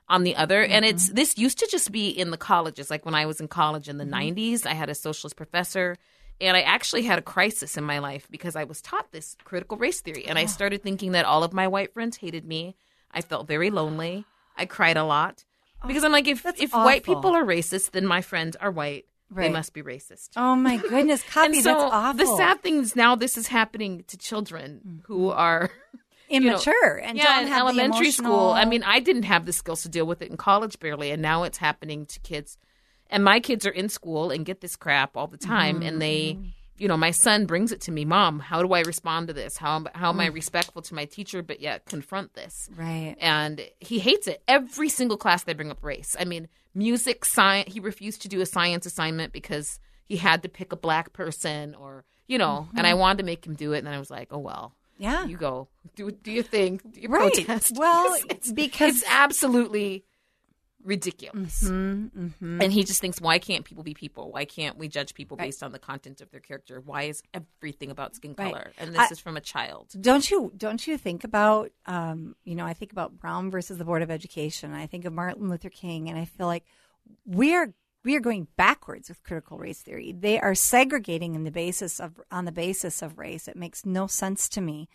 on 0.08 0.24
the 0.24 0.34
other. 0.34 0.62
And 0.64 0.84
it's 0.84 1.06
Mm-hmm. 1.06 1.14
this 1.14 1.38
used 1.38 1.58
to 1.60 1.68
just 1.70 1.92
be 1.92 2.08
in 2.08 2.30
the 2.30 2.36
colleges. 2.36 2.90
Like 2.90 3.04
when 3.04 3.14
I 3.14 3.26
was 3.26 3.40
in 3.40 3.48
college 3.48 3.88
in 3.88 3.98
the 3.98 4.04
Mm-hmm. 4.04 4.38
90s, 4.38 4.66
I 4.66 4.74
had 4.74 4.90
a 4.90 4.94
socialist 4.94 5.36
professor 5.36 5.96
and 6.40 6.56
I 6.56 6.62
actually 6.62 7.02
had 7.02 7.18
a 7.18 7.22
crisis 7.22 7.76
in 7.76 7.84
my 7.84 7.98
life 7.98 8.26
because 8.30 8.56
I 8.56 8.64
was 8.64 8.80
taught 8.80 9.12
this 9.12 9.36
critical 9.44 9.76
race 9.76 10.00
theory. 10.00 10.26
And 10.26 10.38
I 10.38 10.46
started 10.46 10.82
thinking 10.82 11.12
that 11.12 11.26
all 11.26 11.44
of 11.44 11.52
my 11.52 11.68
white 11.68 11.92
friends 11.92 12.16
hated 12.16 12.44
me. 12.44 12.76
I 13.12 13.20
felt 13.20 13.46
very 13.46 13.70
lonely. 13.70 14.24
I 14.56 14.66
cried 14.66 14.96
a 14.96 15.04
lot. 15.04 15.44
Oh, 15.82 15.88
because 15.88 16.04
I'm 16.04 16.12
like, 16.12 16.28
if, 16.28 16.42
that's 16.42 16.60
if 16.60 16.72
white 16.72 17.04
people 17.04 17.34
are 17.34 17.44
racist, 17.44 17.92
then 17.92 18.06
my 18.06 18.22
friends 18.22 18.56
are 18.56 18.70
white. 18.70 19.06
They 19.30 19.48
must 19.48 19.72
be 19.72 19.82
racist. 19.82 20.30
Oh, 20.36 20.56
my 20.56 20.76
goodness. 20.88 21.22
And 21.36 21.54
so 21.54 21.62
that's 21.62 21.92
awful. 21.92 22.18
the 22.18 22.36
sad 22.36 22.62
thing 22.62 22.78
is 22.78 22.96
now 22.96 23.14
this 23.14 23.38
is 23.38 23.46
happening 23.46 24.04
to 24.08 24.18
children 24.18 24.80
mm-hmm. 24.84 24.98
who 25.04 25.30
are 25.30 25.70
you 26.30 26.40
know, 26.40 26.52
Immature 26.52 27.00
and 27.02 27.16
yeah, 27.16 27.40
don't 27.40 27.46
in 27.48 27.52
elementary 27.52 28.10
school. 28.10 28.50
I 28.50 28.64
mean, 28.64 28.82
I 28.82 29.00
didn't 29.00 29.24
have 29.24 29.46
the 29.46 29.52
skills 29.52 29.82
to 29.82 29.88
deal 29.88 30.06
with 30.06 30.22
it 30.22 30.30
in 30.30 30.36
college 30.36 30.78
barely, 30.78 31.10
and 31.10 31.20
now 31.20 31.42
it's 31.42 31.58
happening 31.58 32.06
to 32.06 32.20
kids. 32.20 32.56
And 33.10 33.24
my 33.24 33.40
kids 33.40 33.66
are 33.66 33.70
in 33.70 33.88
school 33.88 34.30
and 34.30 34.44
get 34.44 34.60
this 34.60 34.76
crap 34.76 35.16
all 35.16 35.26
the 35.26 35.36
time, 35.36 35.82
and 35.82 36.00
they, 36.00 36.38
you 36.78 36.88
know, 36.88 36.96
my 36.96 37.10
son 37.10 37.44
brings 37.46 37.72
it 37.72 37.80
to 37.82 37.92
me, 37.92 38.04
Mom. 38.04 38.38
How 38.38 38.62
do 38.62 38.72
I 38.72 38.80
respond 38.80 39.28
to 39.28 39.34
this? 39.34 39.56
How 39.56 39.84
how 39.94 40.10
am 40.10 40.20
I 40.20 40.28
mm. 40.28 40.34
respectful 40.34 40.80
to 40.82 40.94
my 40.94 41.04
teacher, 41.04 41.42
but 41.42 41.60
yet 41.60 41.84
confront 41.86 42.34
this? 42.34 42.70
Right. 42.76 43.16
and 43.20 43.60
he 43.80 43.98
hates 43.98 44.26
it. 44.26 44.42
Every 44.46 44.88
single 44.88 45.16
class 45.16 45.42
they 45.42 45.54
bring 45.54 45.70
up 45.70 45.82
race. 45.82 46.16
I 46.18 46.24
mean, 46.24 46.48
music, 46.74 47.24
science. 47.24 47.72
He 47.72 47.80
refused 47.80 48.22
to 48.22 48.28
do 48.28 48.40
a 48.40 48.46
science 48.46 48.86
assignment 48.86 49.32
because 49.32 49.78
he 50.06 50.16
had 50.16 50.42
to 50.44 50.48
pick 50.48 50.72
a 50.72 50.76
black 50.76 51.12
person, 51.12 51.74
or 51.74 52.04
you 52.28 52.38
know. 52.38 52.68
And 52.76 52.86
I 52.86 52.90
mm-hmm. 52.90 53.00
wanted 53.00 53.18
to 53.18 53.24
make 53.24 53.44
him 53.44 53.54
do 53.54 53.72
it, 53.72 53.78
and 53.78 53.86
then 53.86 53.94
I 53.94 53.98
was 53.98 54.10
like, 54.10 54.28
oh 54.30 54.38
well. 54.38 54.74
Yeah. 54.98 55.24
you 55.24 55.38
go. 55.38 55.68
Do 55.96 56.10
do 56.10 56.30
your 56.30 56.44
thing. 56.44 56.78
Do 56.92 57.00
your 57.00 57.10
Right. 57.10 57.32
protest. 57.32 57.72
Well, 57.78 58.14
it's, 58.28 58.52
because- 58.52 58.96
it's 58.98 59.04
absolutely 59.08 60.04
ridiculous. 60.84 61.62
Mm-hmm, 61.64 62.60
And 62.60 62.72
he 62.72 62.84
just 62.84 63.00
thinks, 63.00 63.20
why 63.20 63.38
can't 63.38 63.64
people 63.64 63.82
be 63.82 63.94
people? 63.94 64.30
Why 64.32 64.44
can't 64.44 64.76
we 64.78 64.88
judge 64.88 65.14
people 65.14 65.36
based 65.36 65.62
on 65.62 65.72
the 65.72 65.78
content 65.78 66.20
of 66.20 66.30
their 66.30 66.40
character? 66.40 66.80
Why 66.84 67.04
is 67.04 67.22
everything 67.34 67.90
about 67.90 68.14
skin 68.14 68.34
Right. 68.38 68.52
color? 68.52 68.72
And 68.78 68.92
this 68.94 69.00
I- 69.00 69.08
is 69.12 69.18
from 69.20 69.36
a 69.36 69.40
child. 69.40 69.88
Don't 70.00 70.30
you 70.30 70.52
don't 70.56 70.86
you 70.86 70.96
think 70.98 71.24
about 71.24 71.70
um, 71.86 72.34
you 72.44 72.54
know 72.54 72.64
I 72.66 72.74
think 72.74 72.92
about 72.92 73.18
Brown 73.18 73.50
versus 73.50 73.78
the 73.78 73.84
Board 73.84 74.02
of 74.02 74.10
Education. 74.10 74.72
I 74.72 74.86
think 74.86 75.04
of 75.04 75.12
Martin 75.12 75.48
Luther 75.48 75.70
King, 75.70 76.08
and 76.08 76.18
I 76.18 76.24
feel 76.24 76.46
like 76.46 76.64
we're 77.26 77.74
we 78.02 78.16
are 78.16 78.20
going 78.20 78.46
backwards 78.56 79.08
with 79.10 79.22
critical 79.22 79.58
race 79.58 79.82
theory. 79.82 80.12
They 80.18 80.40
are 80.40 80.54
segregating 80.54 81.34
in 81.34 81.44
the 81.44 81.50
basis 81.50 82.00
of 82.00 82.20
on 82.30 82.44
the 82.46 82.52
basis 82.52 83.02
of 83.02 83.18
race. 83.18 83.48
It 83.48 83.56
makes 83.56 83.84
no 83.84 84.06
sense 84.06 84.48
to 84.50 84.60
me 84.60 84.88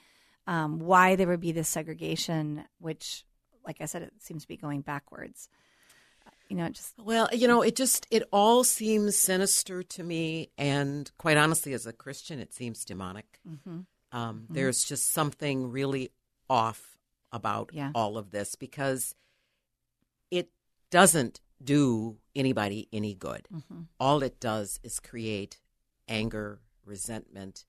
um, 0.47 0.79
why 0.79 1.15
there 1.15 1.27
would 1.27 1.39
be 1.41 1.51
this 1.51 1.69
segregation, 1.69 2.65
which, 2.79 3.23
like 3.65 3.77
I 3.81 3.85
said, 3.85 4.01
it 4.01 4.13
seems 4.19 4.41
to 4.43 4.47
be 4.47 4.57
going 4.57 4.81
backwards. 4.81 5.49
You 6.49 6.57
know, 6.57 6.65
it 6.65 6.73
just 6.73 6.93
Well, 6.97 7.27
you 7.33 7.47
know, 7.47 7.61
it 7.61 7.75
just 7.75 8.05
it 8.11 8.23
all 8.31 8.63
seems 8.63 9.15
sinister 9.15 9.81
to 9.83 10.03
me, 10.03 10.49
and 10.57 11.11
quite 11.17 11.37
honestly, 11.37 11.73
as 11.73 11.85
a 11.85 11.93
Christian, 11.93 12.39
it 12.39 12.53
seems 12.53 12.85
demonic. 12.85 13.39
Mm-hmm. 13.49 13.79
Um, 14.11 14.45
There's 14.49 14.83
just 14.83 15.11
something 15.11 15.71
really 15.71 16.11
off 16.49 16.97
about 17.31 17.71
Yeah. 17.73 17.91
all 17.95 18.17
of 18.17 18.31
this 18.31 18.55
because 18.55 19.15
it 20.31 20.49
doesn't 20.89 21.41
do 21.63 22.17
anybody 22.35 22.87
any 22.93 23.13
good. 23.13 23.47
Mm-hmm. 23.53 23.81
All 23.99 24.21
it 24.23 24.39
does 24.39 24.79
is 24.83 24.99
create 24.99 25.59
anger, 26.07 26.59
resentment. 26.85 27.65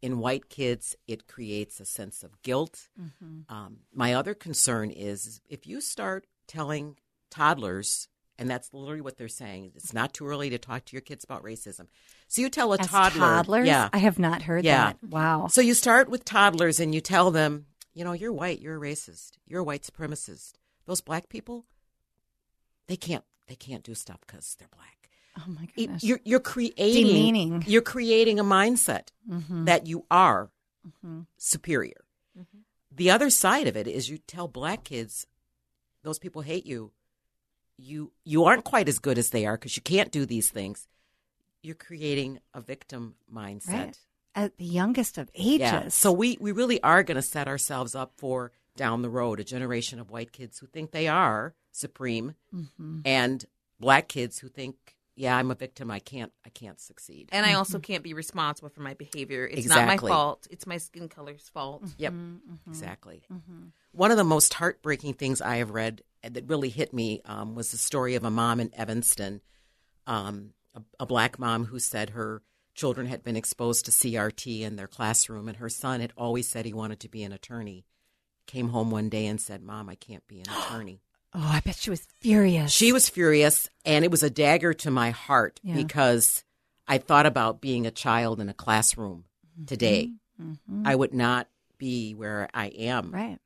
In 0.00 0.18
white 0.18 0.48
kids, 0.48 0.96
it 1.06 1.26
creates 1.26 1.80
a 1.80 1.84
sense 1.84 2.22
of 2.22 2.40
guilt. 2.42 2.88
Mm-hmm. 2.98 3.52
Um, 3.54 3.78
my 3.92 4.14
other 4.14 4.34
concern 4.34 4.90
is 4.90 5.40
if 5.48 5.66
you 5.66 5.80
start 5.82 6.26
telling 6.46 6.96
toddlers, 7.30 8.08
and 8.40 8.48
that's 8.50 8.72
literally 8.72 9.00
what 9.02 9.16
they're 9.18 9.28
saying, 9.28 9.72
it's 9.76 9.92
not 9.92 10.12
too 10.14 10.26
early 10.26 10.50
to 10.50 10.58
talk 10.58 10.84
to 10.86 10.92
your 10.96 11.02
kids 11.02 11.22
about 11.24 11.44
racism. 11.44 11.86
So 12.26 12.40
you 12.42 12.48
tell 12.48 12.72
a 12.72 12.78
as 12.78 12.86
toddler, 12.88 13.20
toddlers. 13.20 13.66
yeah, 13.66 13.88
I 13.92 13.98
have 13.98 14.18
not 14.18 14.42
heard 14.42 14.64
Yeah. 14.64 14.94
that. 14.94 15.04
Wow. 15.08 15.46
so 15.48 15.60
you 15.60 15.74
start 15.74 16.08
with 16.08 16.24
toddlers 16.24 16.80
and 16.80 16.94
you 16.94 17.00
tell 17.00 17.30
them, 17.30 17.66
you 17.94 18.02
know, 18.04 18.12
you're 18.12 18.32
white, 18.32 18.60
you're 18.60 18.76
a 18.76 18.80
racist, 18.80 19.32
you're 19.46 19.60
a 19.60 19.64
white 19.64 19.82
supremacist. 19.82 20.54
Those 20.86 21.00
black 21.00 21.28
people, 21.28 21.66
they 22.88 22.96
can't 22.96 23.24
they 23.46 23.54
can't 23.56 23.82
do 23.84 23.94
stuff 23.94 24.20
because 24.26 24.56
they're 24.58 24.68
black. 24.74 25.10
oh 25.38 25.44
my 25.50 25.66
goodness. 25.76 26.02
you're 26.04 26.20
you're 26.24 26.40
creating 26.40 27.06
Demeaning. 27.06 27.64
you're 27.66 27.82
creating 27.82 28.38
a 28.40 28.44
mindset 28.44 29.08
Mhm. 29.28 29.66
that 29.66 29.86
you 29.86 30.06
are 30.10 30.50
Mhm. 31.04 31.26
superior. 31.36 32.04
The 32.92 33.10
other 33.10 33.30
side 33.30 33.66
of 33.68 33.76
it 33.76 33.86
is 33.86 34.08
you 34.08 34.18
tell 34.18 34.48
black 34.48 34.82
kids 34.84 35.26
those 36.02 36.18
people 36.18 36.42
hate 36.42 36.64
you. 36.66 36.92
You 37.82 38.12
you 38.24 38.44
aren't 38.44 38.64
quite 38.64 38.88
as 38.88 38.98
good 38.98 39.16
as 39.18 39.30
they 39.30 39.46
are 39.46 39.56
because 39.56 39.76
you 39.76 39.82
can't 39.82 40.10
do 40.12 40.26
these 40.26 40.50
things. 40.50 40.86
You're 41.62 41.74
creating 41.74 42.40
a 42.54 42.60
victim 42.60 43.14
mindset. 43.32 43.68
Right. 43.72 43.98
At 44.34 44.56
the 44.58 44.64
youngest 44.64 45.18
of 45.18 45.28
ages. 45.34 45.60
Yeah. 45.60 45.88
So 45.88 46.12
we, 46.12 46.36
we 46.40 46.52
really 46.52 46.80
are 46.82 47.02
going 47.02 47.16
to 47.16 47.22
set 47.22 47.48
ourselves 47.48 47.94
up 47.94 48.12
for 48.16 48.52
down 48.76 49.02
the 49.02 49.10
road 49.10 49.40
a 49.40 49.44
generation 49.44 49.98
of 49.98 50.10
white 50.10 50.32
kids 50.32 50.58
who 50.58 50.66
think 50.66 50.90
they 50.92 51.08
are 51.08 51.54
supreme 51.72 52.34
Mhm. 52.54 53.02
and 53.04 53.44
black 53.78 54.08
kids 54.08 54.38
who 54.38 54.48
think, 54.48 54.96
yeah, 55.20 55.36
I'm 55.36 55.50
a 55.50 55.54
victim. 55.54 55.90
I 55.90 55.98
can't 55.98 56.32
I 56.46 56.48
can't 56.48 56.80
succeed. 56.80 57.28
And 57.30 57.44
I 57.44 57.52
also 57.52 57.78
can't 57.78 58.02
be 58.02 58.14
responsible 58.14 58.70
for 58.70 58.80
my 58.80 58.94
behavior. 58.94 59.44
It's 59.46 59.58
Exactly. 59.66 59.84
not 59.96 60.02
my 60.02 60.08
fault. 60.08 60.46
It's 60.50 60.66
my 60.66 60.78
skin 60.78 61.10
color's 61.10 61.46
fault. 61.50 61.84
Yep. 61.98 62.12
Mm-hmm. 62.12 62.54
Exactly. 62.70 63.22
One 63.92 64.10
of 64.10 64.16
the 64.16 64.24
most 64.24 64.54
heartbreaking 64.54 65.14
things 65.14 65.42
I 65.42 65.56
have 65.56 65.72
read 65.72 66.02
that 66.22 66.48
really 66.48 66.70
hit 66.70 66.94
me 66.94 67.20
um, 67.26 67.54
was 67.54 67.70
the 67.70 67.76
story 67.76 68.14
of 68.14 68.24
a 68.24 68.30
mom 68.30 68.60
in 68.60 68.74
Evanston, 68.74 69.42
um, 70.06 70.54
a, 70.74 70.80
a 71.00 71.06
black 71.06 71.38
mom 71.38 71.66
who 71.66 71.78
said 71.78 72.10
her 72.10 72.42
children 72.74 73.06
had 73.06 73.22
been 73.22 73.36
exposed 73.36 73.84
to 73.84 73.90
CRT 73.90 74.62
in 74.62 74.76
their 74.76 74.88
classroom, 74.88 75.48
and 75.48 75.58
her 75.58 75.68
son 75.68 76.00
had 76.00 76.14
always 76.16 76.48
said 76.48 76.64
he 76.64 76.72
wanted 76.72 77.00
to 77.00 77.08
be 77.10 77.22
an 77.24 77.32
attorney. 77.32 77.84
Came 78.46 78.70
home 78.70 78.90
one 78.90 79.10
day 79.10 79.26
and 79.26 79.38
said, 79.38 79.62
"Mom, 79.62 79.90
I 79.90 79.96
can't 79.96 80.26
be 80.26 80.40
an 80.40 80.46
attorney." 80.66 81.02
Oh, 81.32 81.38
I 81.52 81.60
bet 81.60 81.76
she 81.76 81.90
was 81.90 82.06
furious. 82.20 82.72
She 82.72 82.92
was 82.92 83.08
furious, 83.08 83.68
and 83.84 84.04
it 84.04 84.10
was 84.10 84.22
a 84.22 84.30
dagger 84.30 84.74
to 84.74 84.90
my 84.90 85.10
heart 85.10 85.60
Yeah. 85.62 85.74
because 85.76 86.42
I 86.88 86.98
thought 86.98 87.26
about 87.26 87.60
being 87.60 87.86
a 87.86 87.90
child 87.92 88.40
in 88.40 88.48
a 88.48 88.54
classroom 88.54 89.24
today. 89.66 90.10
Mhm. 90.40 90.86
I 90.86 90.94
would 90.96 91.14
not 91.14 91.48
be 91.78 92.14
where 92.14 92.48
I 92.52 92.66
am 92.68 93.12
right. 93.12 93.38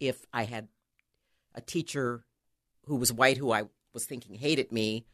if 0.00 0.24
I 0.32 0.44
had 0.44 0.68
a 1.54 1.60
teacher 1.60 2.24
who 2.86 2.96
was 2.96 3.12
white 3.12 3.36
who 3.36 3.52
I 3.52 3.64
was 3.92 4.04
thinking 4.04 4.34
hated 4.34 4.72
me 4.72 5.04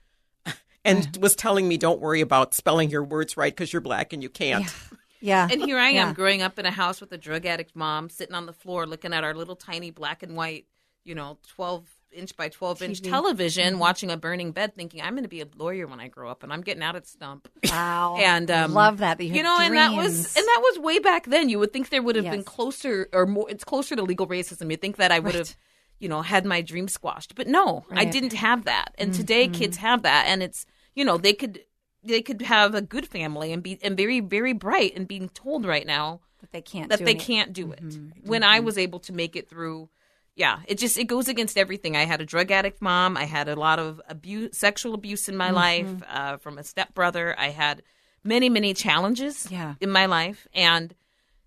and 0.85 1.17
was 1.21 1.37
telling 1.37 1.69
me, 1.69 1.77
don't 1.77 2.01
worry 2.01 2.21
about 2.23 2.55
spelling 2.55 2.89
your 2.91 3.05
words 3.05 3.37
right 3.37 3.53
because 3.55 3.73
you're 3.73 3.81
black 3.83 4.13
and 4.13 4.23
you 4.23 4.29
can't. 4.31 4.73
Yeah. 5.21 5.49
And 5.51 5.63
here 5.63 5.79
I 5.79 5.89
am 5.91 6.09
Yeah. 6.09 6.13
growing 6.15 6.43
up 6.43 6.59
in 6.59 6.67
a 6.67 6.71
house 6.71 7.01
with 7.01 7.11
a 7.13 7.19
drug 7.19 7.45
addict 7.47 7.75
mom 7.77 8.09
sitting 8.11 8.35
on 8.35 8.47
the 8.47 8.53
floor 8.53 8.87
looking 8.87 9.13
at 9.15 9.25
our 9.25 9.35
little 9.35 9.57
tiny 9.57 9.91
black 9.91 10.23
and 10.23 10.37
white, 10.37 10.67
you 11.05 11.15
know, 11.15 11.39
12 11.49 11.89
inch 12.15 12.37
by 12.37 12.49
12 12.49 12.83
inch 12.83 13.01
TV. 13.03 13.11
television, 13.11 13.73
Mm-hmm. 13.73 13.79
watching 13.81 14.11
a 14.11 14.17
burning 14.17 14.53
bed, 14.53 14.75
thinking, 14.75 15.01
I'm 15.03 15.15
going 15.15 15.25
to 15.25 15.29
be 15.29 15.41
a 15.41 15.47
lawyer 15.57 15.87
when 15.87 16.01
I 16.01 16.09
grow 16.09 16.31
up 16.31 16.43
and 16.43 16.53
I'm 16.53 16.61
getting 16.63 16.83
out 16.83 16.97
at 16.97 17.07
stump. 17.07 17.49
Wow. 17.69 18.17
And 18.21 18.51
um, 18.51 18.73
love 18.73 18.99
that. 18.99 19.19
that 19.19 19.25
you, 19.25 19.35
you 19.35 19.43
know, 19.43 19.59
and 19.61 19.77
that 19.77 19.93
was 19.95 20.37
and 20.37 20.45
that 20.47 20.61
was 20.63 20.79
way 20.79 20.99
back 20.99 21.27
then. 21.27 21.49
You 21.49 21.59
would 21.59 21.73
think 21.73 21.91
there 21.91 22.03
would 22.03 22.17
have 22.17 22.25
been 22.31 22.45
closer 22.45 23.09
or 23.13 23.27
more. 23.27 23.51
It's 23.51 23.65
closer 23.65 23.97
to 23.97 24.03
legal 24.03 24.27
racism. 24.27 24.71
You'd 24.71 24.81
think 24.81 24.97
that 24.97 25.11
I 25.13 25.19
would 25.19 25.35
Right. 25.35 25.47
have, 25.49 25.57
you 25.99 26.09
know, 26.09 26.23
had 26.23 26.45
my 26.45 26.61
dream 26.63 26.89
squashed. 26.89 27.35
But 27.35 27.47
no, 27.49 27.85
I 27.91 28.05
didn't 28.05 28.33
have 28.35 28.65
that. 28.65 28.95
And 28.99 29.13
today, 29.15 29.45
Mm-hmm. 29.47 29.55
kids 29.55 29.77
have 29.79 30.03
that, 30.03 30.27
and 30.29 30.43
it's 30.43 30.67
you 30.95 31.05
know 31.05 31.17
they 31.19 31.33
could 31.33 31.61
they 32.03 32.21
could 32.23 32.43
have 32.43 32.75
a 32.75 32.83
good 32.83 33.07
family 33.07 33.53
and 33.53 33.63
be 33.63 33.79
and 33.83 33.97
very 33.97 34.21
very 34.21 34.53
bright 34.53 34.95
and 34.97 35.09
being 35.09 35.29
told 35.31 35.65
right 35.65 35.87
now 35.87 36.21
that 36.41 36.53
they 36.53 36.61
can't. 36.63 36.91
that 36.91 36.99
do 36.99 37.05
they 37.05 37.13
it. 37.13 37.21
can't 37.21 37.53
do 37.53 37.73
it. 37.73 37.83
Mm-hmm. 37.83 38.29
When 38.29 38.43
I 38.43 38.61
was 38.61 38.77
able 38.79 39.01
to 39.01 39.13
make 39.13 39.35
it 39.37 39.49
through, 39.49 39.89
yeah, 40.37 40.61
it 40.67 40.79
just 40.79 40.97
it 40.99 41.05
goes 41.05 41.29
against 41.29 41.57
everything. 41.57 41.97
I 41.97 42.05
had 42.05 42.21
a 42.21 42.27
drug 42.27 42.51
addict 42.51 42.81
mom. 42.83 43.17
I 43.17 43.25
had 43.25 43.49
a 43.49 43.57
lot 43.57 43.79
of 43.79 44.01
abuse, 44.09 44.57
sexual 44.57 44.95
abuse 44.95 45.29
in 45.29 45.37
my 45.37 45.47
Mm-hmm. 45.49 45.55
life 45.55 46.03
uh, 46.09 46.37
from 46.39 46.59
a 46.59 46.65
stepbrother. 46.65 47.35
I 47.39 47.51
had 47.51 47.83
many 48.25 48.49
many 48.49 48.75
challenges 48.75 49.47
Yeah. 49.51 49.75
in 49.81 49.91
my 49.91 50.07
life, 50.07 50.47
and 50.55 50.95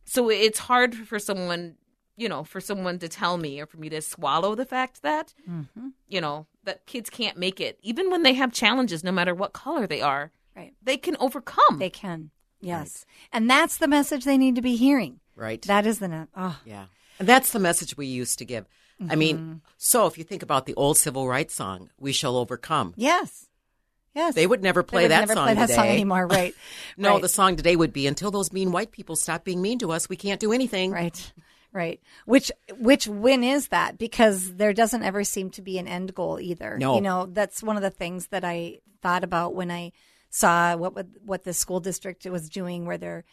so 0.06 0.30
it's 0.30 0.60
hard 0.60 0.96
for 0.96 1.20
someone, 1.20 1.76
you 2.16 2.30
know, 2.30 2.44
for 2.46 2.62
someone 2.62 2.98
to 3.00 3.10
tell 3.10 3.38
me 3.38 3.60
or 3.60 3.66
for 3.66 3.78
me 3.78 3.90
to 3.90 4.02
swallow 4.02 4.56
the 4.56 4.66
fact 4.66 5.02
that, 5.02 5.34
Mm-hmm. 5.50 5.90
you 6.08 6.22
know, 6.22 6.48
that 6.64 6.86
kids 6.86 7.10
can't 7.10 7.38
make 7.38 7.60
it, 7.60 7.78
even 7.82 8.10
when 8.10 8.24
they 8.24 8.34
have 8.34 8.54
challenges, 8.54 9.04
no 9.04 9.12
matter 9.12 9.34
what 9.36 9.52
color 9.54 9.86
they 9.88 10.02
are. 10.02 10.32
Right. 10.56 10.74
They 10.82 10.98
can 10.98 11.16
overcome. 11.20 11.78
They 11.78 11.90
can. 11.90 12.32
Yes. 12.62 13.06
And 13.32 13.48
that's 13.50 13.78
the 13.78 13.88
message 13.88 14.24
they 14.26 14.38
need 14.38 14.56
to 14.56 14.62
be 14.62 14.76
hearing. 14.76 15.20
Right. 15.36 15.62
That 15.64 15.86
is 15.86 16.00
the. 16.00 16.08
ne- 16.08 16.26
Oh, 16.36 16.60
yeah. 16.66 16.86
And 17.20 17.28
that's 17.28 17.52
the 17.52 17.60
message 17.60 17.98
we 17.98 18.08
used 18.08 18.40
to 18.40 18.46
give. 18.46 18.66
I 19.00 19.04
Mm-hmm. 19.04 19.20
mean, 19.20 19.62
so 19.78 20.08
if 20.08 20.18
you 20.18 20.24
think 20.24 20.42
about 20.42 20.66
the 20.66 20.74
old 20.74 20.98
civil 20.98 21.28
rights 21.28 21.54
song, 21.54 21.92
We 22.00 22.12
Shall 22.14 22.36
Overcome, 22.36 22.94
yes. 22.98 23.46
Yes. 24.16 24.34
they 24.34 24.48
would 24.48 24.64
never 24.64 24.82
They 24.82 24.88
play 24.88 25.02
would 25.04 25.12
that 25.12 25.20
never 25.22 25.34
song 25.36 25.46
play 25.46 25.54
that 25.54 25.62
today. 25.68 25.76
song 25.76 25.88
anymore. 25.88 26.26
Right. 26.32 26.56
No, 26.98 27.14
Right. 27.14 27.22
the 27.22 27.30
song 27.30 27.56
today 27.56 27.76
would 27.76 27.94
be 27.94 28.08
Until 28.08 28.32
those 28.32 28.52
mean 28.52 28.72
white 28.72 28.92
people 28.92 29.16
stop 29.16 29.44
being 29.44 29.62
mean 29.62 29.78
to 29.80 29.92
us, 29.92 30.10
we 30.10 30.16
can't 30.16 30.40
do 30.40 30.52
anything. 30.52 30.90
Right. 30.92 31.32
Right. 31.72 32.02
Which 32.26 32.52
which 32.80 33.08
win 33.08 33.44
is 33.44 33.68
that? 33.68 34.00
Because 34.00 34.56
there 34.56 34.74
doesn't 34.74 35.04
ever 35.04 35.24
seem 35.24 35.52
to 35.52 35.62
be 35.62 35.78
an 35.78 35.88
end 35.88 36.16
goal 36.16 36.40
either. 36.40 36.80
No. 36.80 36.96
You 36.96 37.02
know, 37.02 37.28
that's 37.28 37.62
one 37.62 37.76
of 37.76 37.84
the 37.84 37.92
things 37.92 38.28
that 38.30 38.44
I 38.44 38.80
thought 39.04 39.24
about 39.24 39.54
when 39.54 39.70
I 39.70 39.92
saw 40.32 40.76
what 40.76 40.96
would, 40.96 41.12
what 41.24 41.44
the 41.44 41.54
school 41.54 41.80
district 41.80 42.26
was 42.26 42.50
doing 42.50 42.86
where 42.88 42.98
they're 42.98 43.26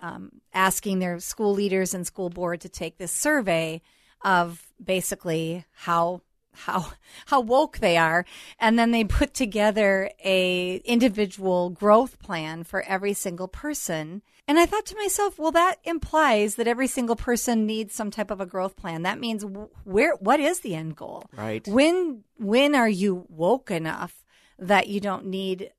um, 0.00 0.30
asking 0.52 0.98
their 0.98 1.20
school 1.20 1.52
leaders 1.52 1.94
and 1.94 2.06
school 2.06 2.30
board 2.30 2.60
to 2.62 2.68
take 2.68 2.98
this 2.98 3.12
survey 3.12 3.80
of 4.22 4.66
basically 4.82 5.64
how 5.72 6.22
how 6.52 6.92
how 7.26 7.40
woke 7.40 7.78
they 7.78 7.96
are. 7.96 8.24
And 8.58 8.78
then 8.78 8.90
they 8.90 9.04
put 9.04 9.34
together 9.34 10.10
a 10.24 10.76
individual 10.84 11.70
growth 11.70 12.18
plan 12.18 12.64
for 12.64 12.82
every 12.82 13.12
single 13.12 13.48
person. 13.48 14.22
And 14.46 14.58
i 14.58 14.64
thought 14.64 14.86
to 14.86 14.96
myself 14.96 15.38
well 15.38 15.52
that 15.52 15.76
implies 15.84 16.54
that 16.54 16.66
every 16.66 16.86
single 16.86 17.16
person 17.16 17.66
needs 17.66 17.94
some 17.94 18.10
type 18.10 18.30
of 18.30 18.40
a 18.40 18.46
growth 18.46 18.76
plan. 18.76 19.02
That 19.02 19.20
means 19.20 19.44
where 19.84 20.14
what 20.14 20.40
is 20.40 20.60
the 20.60 20.74
end 20.74 20.96
goal? 20.96 21.24
Right. 21.36 21.66
when 21.66 22.24
when 22.38 22.74
are 22.74 22.88
you 22.88 23.26
woke 23.28 23.70
enough 23.70 24.24
that 24.58 24.88
you 24.88 25.00
don't 25.00 25.26
need 25.26 25.70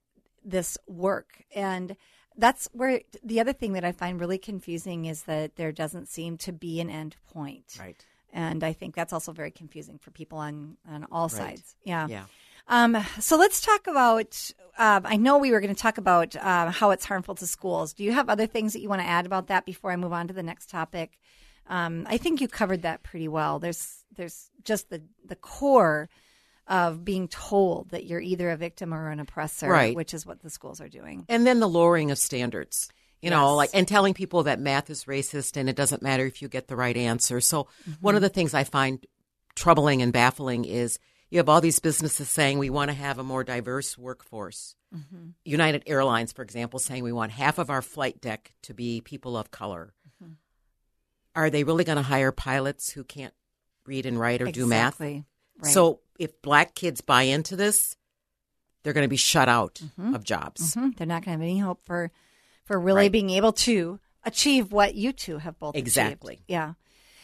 this 0.44 0.78
work? 0.88 1.44
And 1.54 1.96
that's 2.40 2.68
where 2.74 3.02
the 3.24 3.40
other 3.40 3.54
thing 3.54 3.74
that 3.74 3.84
i 3.86 3.92
find 3.92 4.20
really 4.20 4.38
confusing 4.38 5.06
is 5.06 5.24
that 5.24 5.56
there 5.58 5.72
doesn't 5.72 6.08
seem 6.08 6.38
to 6.38 6.52
be 6.52 6.80
an 6.82 6.90
end 6.90 7.16
point 7.34 7.78
Right. 7.80 8.04
and 8.34 8.64
I 8.64 8.74
think 8.74 8.96
that's 8.96 9.14
also 9.14 9.32
very 9.32 9.52
confusing 9.52 9.98
for 10.00 10.12
people 10.12 10.38
on 10.38 10.78
on 10.90 11.06
all 11.12 11.30
sides. 11.30 11.76
Yeah. 11.84 12.08
Yeah. 12.08 12.26
Um, 12.68 12.98
so 13.20 13.36
let's 13.38 13.62
talk 13.62 13.88
about. 13.88 14.52
Uh, 14.78 15.02
I 15.04 15.18
know 15.18 15.40
we 15.40 15.52
were 15.52 15.60
going 15.60 15.74
to 15.76 15.82
talk 15.82 15.98
about 15.98 16.36
uh, 16.36 16.70
how 16.70 16.92
it's 16.92 17.04
harmful 17.06 17.34
to 17.36 17.48
schools. 17.48 17.94
Do 17.94 18.04
you 18.04 18.14
have 18.14 18.30
other 18.30 18.46
things 18.46 18.74
that 18.74 18.82
you 18.82 18.90
want 18.90 19.02
to 19.02 19.08
add 19.08 19.26
about 19.26 19.48
that 19.48 19.66
before 19.66 19.92
I 19.92 19.96
move 19.96 20.14
on 20.14 20.28
to 20.28 20.34
the 20.36 20.44
next 20.44 20.70
topic? 20.70 21.18
Um, 21.68 22.06
I 22.08 22.18
think 22.18 22.40
you 22.42 22.48
covered 22.48 22.84
that 22.84 23.02
pretty 23.02 23.28
well. 23.28 23.58
There's 23.58 24.06
there's 24.16 24.52
just 24.64 24.90
the 24.92 25.02
the 25.26 25.36
core 25.36 26.10
of 26.70 27.04
being 27.04 27.28
told 27.28 27.90
that 27.90 28.06
you're 28.06 28.22
either 28.22 28.50
a 28.52 28.56
victim 28.56 28.94
or 28.94 29.10
an 29.10 29.20
oppressor, 29.20 29.68
Right. 29.68 29.96
which 29.96 30.14
is 30.14 30.26
what 30.26 30.40
the 30.42 30.50
schools 30.50 30.80
are 30.80 30.88
doing. 30.88 31.26
And 31.28 31.46
then 31.46 31.60
the 31.60 31.68
lowering 31.68 32.12
of 32.12 32.18
standards. 32.18 32.90
You 33.22 33.30
know, 33.32 33.54
like 33.56 33.72
and 33.74 33.86
telling 33.86 34.14
people 34.14 34.44
that 34.44 34.62
math 34.62 34.90
is 34.90 35.04
racist 35.04 35.58
and 35.58 35.68
it 35.70 35.76
doesn't 35.76 36.02
matter 36.02 36.26
if 36.26 36.42
you 36.42 36.48
get 36.48 36.70
the 36.70 36.78
right 36.78 36.96
answer. 36.96 37.42
So 37.42 37.64
Mm-hmm. 37.82 37.92
one 38.00 38.16
of 38.16 38.22
the 38.22 38.30
things 38.30 38.54
I 38.54 38.64
find 38.64 39.06
troubling 39.56 40.02
and 40.02 40.14
baffling 40.14 40.64
is 40.64 41.00
you 41.30 41.38
have 41.40 41.50
all 41.50 41.60
these 41.60 41.80
businesses 41.80 42.30
saying 42.30 42.60
we 42.60 42.70
want 42.70 42.92
to 42.92 42.96
have 42.96 43.20
a 43.20 43.24
more 43.24 43.44
diverse 43.44 43.98
workforce. 43.98 44.74
Mm-hmm. 44.96 45.32
United 45.44 45.84
Airlines, 45.86 46.32
for 46.32 46.44
example, 46.44 46.80
saying 46.80 47.04
we 47.04 47.12
want 47.12 47.32
half 47.34 47.58
of 47.58 47.70
our 47.70 47.82
flight 47.82 48.22
deck 48.22 48.54
to 48.64 48.74
be 48.74 49.02
people 49.02 49.36
of 49.36 49.52
color. 49.52 49.94
Mm-hmm. 50.24 50.34
Are 51.36 51.50
they 51.50 51.64
really 51.66 51.84
going 51.84 51.98
to 51.98 52.02
hire 52.04 52.32
pilots 52.32 52.90
who 52.92 53.04
can't 53.04 53.34
read 53.86 54.06
and 54.06 54.18
write 54.20 54.42
or 54.42 54.50
do 54.52 54.66
math? 54.66 55.00
Right. 55.02 55.24
So 55.64 56.00
if 56.20 56.40
black 56.44 56.76
kids 56.76 57.02
buy 57.02 57.24
into 57.24 57.56
this, 57.56 57.96
they're 58.84 58.94
going 58.94 59.06
to 59.06 59.10
be 59.10 59.16
shut 59.18 59.50
out 59.50 59.82
of 59.98 60.24
jobs. 60.24 60.76
Mhm. 60.76 60.96
they're 60.98 61.08
not 61.08 61.24
going 61.26 61.38
to 61.40 61.42
have 61.44 61.50
any 61.50 61.60
hope 61.60 61.84
for 61.86 62.12
for 62.66 62.80
really 62.80 63.04
Right. 63.06 63.12
being 63.12 63.32
able 63.32 63.52
to 63.54 64.00
achieve 64.24 64.72
what 64.72 64.94
you 64.94 65.12
two 65.12 65.40
have 65.40 65.58
both 65.58 65.74
achieved. 65.74 65.88
Exactly. 65.88 66.44
Yeah. 66.48 66.74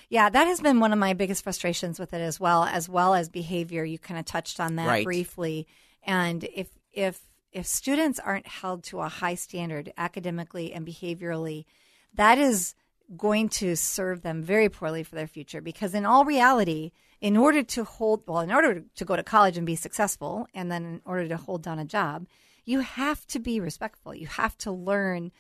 Yeah, 0.10 0.30
that 0.30 0.48
has 0.48 0.60
been 0.60 0.80
one 0.80 0.92
of 0.94 0.98
my 0.98 1.14
biggest 1.14 1.44
frustrations 1.44 2.00
with 2.00 2.14
it 2.14 2.22
as 2.22 2.40
well, 2.40 2.64
as 2.64 2.90
well 2.90 3.14
as 3.14 3.30
behavior. 3.30 3.84
You 3.84 4.00
kind 4.00 4.20
of 4.20 4.26
touched 4.26 4.60
on 4.60 4.76
that 4.78 4.88
Right. 4.88 5.04
briefly. 5.06 5.68
And 6.04 6.44
if 6.56 6.70
if 6.94 7.20
if 7.52 7.66
students 7.66 8.20
aren't 8.20 8.48
held 8.48 8.84
to 8.86 9.00
a 9.02 9.08
high 9.08 9.36
standard 9.36 9.94
academically 9.98 10.74
and 10.74 10.86
behaviorally, 10.86 11.66
that 12.14 12.38
is 12.38 12.76
going 13.16 13.48
to 13.50 13.76
serve 13.76 14.22
them 14.24 14.42
very 14.42 14.68
poorly 14.68 15.04
for 15.04 15.16
their 15.16 15.28
future 15.28 15.62
because 15.62 15.94
in 15.94 16.06
all 16.06 16.26
reality, 16.26 16.92
in 17.22 17.38
order 17.38 17.64
to 17.64 17.84
hold 17.84 18.24
well, 18.28 18.40
in 18.42 18.52
order 18.52 18.84
to 18.96 19.06
go 19.06 19.16
to 19.16 19.24
college 19.24 19.58
and 19.58 19.66
be 19.66 19.76
successful 19.76 20.48
and 20.54 20.72
then 20.72 20.86
in 20.86 21.02
order 21.06 21.28
to 21.28 21.38
hold 21.38 21.64
down 21.64 21.80
a 21.80 21.86
job, 21.86 22.28
you 22.66 22.80
have 22.80 23.26
to 23.28 23.40
be 23.40 23.60
respectful. 23.60 24.14
You 24.14 24.28
have 24.28 24.58
to 24.60 24.72
learn 24.72 25.32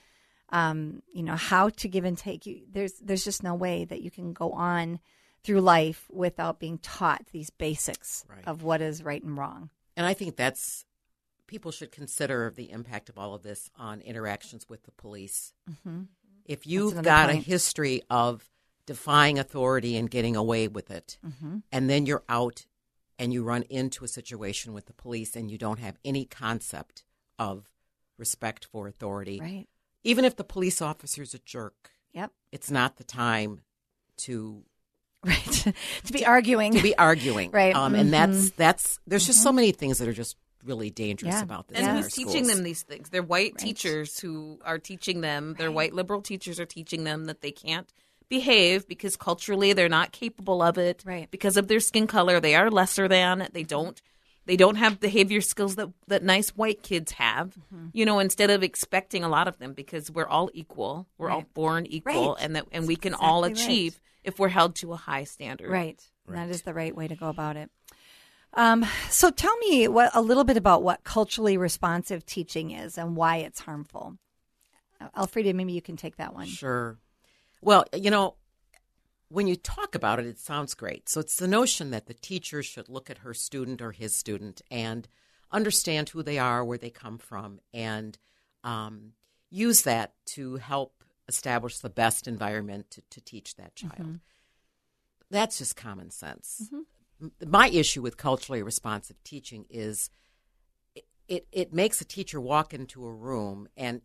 um, 0.49 1.01
you 1.11 1.23
know 1.23 1.35
how 1.35 1.69
to 1.69 1.87
give 1.87 2.05
and 2.05 2.17
take. 2.17 2.45
You, 2.45 2.61
there's 2.71 2.93
there's 3.01 3.23
just 3.23 3.41
no 3.43 3.55
way 3.55 3.83
that 3.85 4.01
you 4.01 4.11
can 4.11 4.31
go 4.33 4.51
on 4.51 4.99
through 5.43 5.61
life 5.61 6.05
without 6.11 6.59
being 6.59 6.77
taught 6.79 7.25
these 7.31 7.49
basics 7.49 8.23
Right. 8.29 8.47
of 8.47 8.63
what 8.63 8.81
is 8.81 9.03
right 9.03 9.21
and 9.23 9.37
wrong. 9.37 9.69
And 9.97 10.05
I 10.05 10.13
think 10.13 10.35
that's 10.35 10.85
people 11.47 11.71
should 11.71 11.91
consider 11.91 12.51
the 12.55 12.71
impact 12.71 13.09
of 13.09 13.17
all 13.17 13.33
of 13.33 13.43
this 13.43 13.69
on 13.77 14.01
interactions 14.01 14.67
with 14.69 14.83
the 14.83 14.91
police. 14.91 15.53
If 16.45 16.67
you've 16.67 17.01
got 17.03 17.29
a 17.29 17.33
history 17.35 18.01
of 18.09 18.43
defying 18.85 19.39
authority 19.39 19.97
and 19.97 20.09
getting 20.09 20.35
away 20.35 20.67
with 20.67 20.91
it, 20.91 21.17
Mm-hmm. 21.25 21.57
and 21.71 21.89
then 21.89 22.05
you're 22.05 22.23
out 22.29 22.65
and 23.17 23.33
you 23.33 23.43
run 23.43 23.63
into 23.63 24.03
a 24.03 24.07
situation 24.07 24.73
with 24.73 24.85
the 24.87 24.93
police 24.93 25.35
and 25.35 25.49
you 25.49 25.57
don't 25.57 25.79
have 25.79 25.97
any 26.03 26.25
concept 26.25 27.03
of 27.39 27.69
respect 28.17 28.65
for 28.65 28.87
authority, 28.87 29.39
Right. 29.41 29.67
even 30.03 30.25
if 30.25 30.35
the 30.35 30.43
police 30.43 30.81
officer's 30.81 31.33
a 31.33 31.39
jerk, 31.39 31.91
Yep. 32.13 32.31
it's 32.51 32.69
not 32.71 32.97
the 32.97 33.03
time 33.03 33.61
to 34.17 34.63
Right. 35.23 35.73
to 36.05 36.13
be 36.13 36.25
arguing. 36.25 36.73
to 36.73 36.81
be 36.83 36.95
arguing, 36.97 37.49
Right. 37.51 37.75
Um, 37.75 37.95
and 37.95 38.13
that's 38.13 38.51
that's 38.51 38.99
there's 39.07 39.25
just 39.25 39.41
so 39.41 39.51
many 39.51 39.71
things 39.71 39.97
that 39.97 40.07
are 40.07 40.13
just 40.13 40.37
really 40.63 40.89
dangerous 40.89 41.33
Yeah. 41.33 41.41
about 41.43 41.67
this. 41.67 41.77
And 41.79 41.87
in 41.87 41.95
who's 41.95 42.05
our 42.05 42.09
teaching 42.09 42.47
them 42.47 42.63
these 42.63 42.83
things? 42.83 43.09
They're 43.09 43.23
white 43.23 43.57
teachers 43.57 44.19
who 44.19 44.59
are 44.63 44.77
teaching 44.79 45.21
them. 45.21 45.55
Their 45.57 45.71
white 45.71 45.93
liberal 45.93 46.21
teachers 46.21 46.59
are 46.59 46.65
teaching 46.65 47.03
them 47.05 47.25
that 47.25 47.41
they 47.41 47.51
can't 47.51 47.91
behave 48.29 48.87
because 48.87 49.15
culturally 49.15 49.73
they're 49.73 49.89
not 49.89 50.11
capable 50.11 50.61
of 50.61 50.77
it. 50.77 51.03
Right. 51.05 51.29
Because 51.31 51.57
of 51.57 51.67
their 51.67 51.79
skin 51.79 52.07
color, 52.07 52.39
they 52.39 52.55
are 52.55 52.69
lesser 52.69 53.07
than. 53.07 53.47
They 53.53 53.63
don't. 53.63 54.01
They 54.47 54.57
don't 54.57 54.75
have 54.75 54.99
behavior 54.99 55.41
skills 55.41 55.75
that 55.75 55.89
that 56.07 56.23
nice 56.23 56.49
white 56.49 56.83
kids 56.83 57.13
have. 57.13 57.55
Mm-hmm. 57.73 57.87
You 57.93 58.05
know, 58.05 58.19
instead 58.19 58.51
of 58.51 58.61
expecting 58.61 59.23
a 59.23 59.29
lot 59.29 59.47
of 59.47 59.57
them, 59.57 59.73
because 59.73 60.11
we're 60.11 60.27
all 60.27 60.51
equal. 60.53 61.07
We're 61.17 61.31
all 61.31 61.45
born 61.55 61.87
equal, 61.87 62.33
Right. 62.35 62.43
and 62.43 62.55
that 62.55 62.65
and 62.71 62.87
we 62.87 62.95
can 62.95 63.13
all 63.15 63.43
exactly 63.43 63.63
right. 63.73 63.77
achieve 63.77 63.99
if 64.23 64.37
we're 64.39 64.49
held 64.49 64.75
to 64.77 64.93
a 64.93 64.97
high 64.97 65.23
standard. 65.23 65.69
Right. 65.69 65.99
And 66.27 66.37
That 66.37 66.49
is 66.49 66.61
the 66.61 66.73
right 66.73 66.95
way 66.95 67.07
to 67.07 67.15
go 67.15 67.27
about 67.27 67.57
it. 67.57 67.69
Um, 68.53 68.85
so 69.09 69.31
tell 69.31 69.55
me 69.57 69.87
what 69.87 70.11
a 70.13 70.21
little 70.21 70.43
bit 70.43 70.57
about 70.57 70.81
what 70.81 71.03
culturally 71.03 71.57
responsive 71.57 72.25
teaching 72.25 72.71
is 72.71 72.97
and 72.97 73.15
why 73.15 73.37
it's 73.37 73.59
harmful. 73.59 74.17
Elfrida, 75.17 75.53
maybe 75.53 75.73
you 75.73 75.81
can 75.81 75.97
take 75.97 76.15
that 76.17 76.33
one. 76.33 76.45
Sure. 76.47 76.97
Well, 77.65 77.85
you 77.93 78.11
know, 78.11 78.35
when 79.29 79.47
you 79.47 79.55
talk 79.55 79.95
about 79.95 80.19
it, 80.19 80.27
it 80.27 80.37
sounds 80.37 80.75
great. 80.75 81.09
So 81.09 81.19
it's 81.19 81.37
the 81.37 81.47
notion 81.47 81.89
that 81.89 82.05
the 82.05 82.13
teacher 82.13 82.61
should 82.61 82.89
look 82.89 83.09
at 83.09 83.17
her 83.19 83.33
student 83.33 83.81
or 83.81 83.91
his 83.91 84.15
student 84.15 84.61
and 84.69 85.07
understand 85.51 86.09
who 86.09 86.21
they 86.21 86.37
are, 86.37 86.63
where 86.63 86.77
they 86.77 86.91
come 86.91 87.17
from, 87.17 87.59
and 87.73 88.19
um, 88.63 89.13
use 89.49 89.81
that 89.81 90.13
to 90.27 90.57
help 90.57 91.03
establish 91.27 91.79
the 91.79 91.89
best 91.89 92.27
environment 92.27 92.91
to, 92.91 93.01
to 93.09 93.19
teach 93.19 93.55
that 93.55 93.75
child. 93.75 94.19
That's 95.31 95.57
just 95.57 95.75
common 95.75 96.11
sense. 96.11 96.69
M- 97.19 97.31
My 97.47 97.69
issue 97.69 98.03
with 98.03 98.15
culturally 98.15 98.61
responsive 98.61 99.15
teaching 99.23 99.65
is 99.71 100.11
it, 100.93 101.05
it, 101.27 101.47
it 101.51 101.73
makes 101.73 101.99
a 101.99 102.05
teacher 102.05 102.39
walk 102.39 102.75
into 102.75 103.03
a 103.03 103.11
room 103.11 103.67
and 103.75 104.01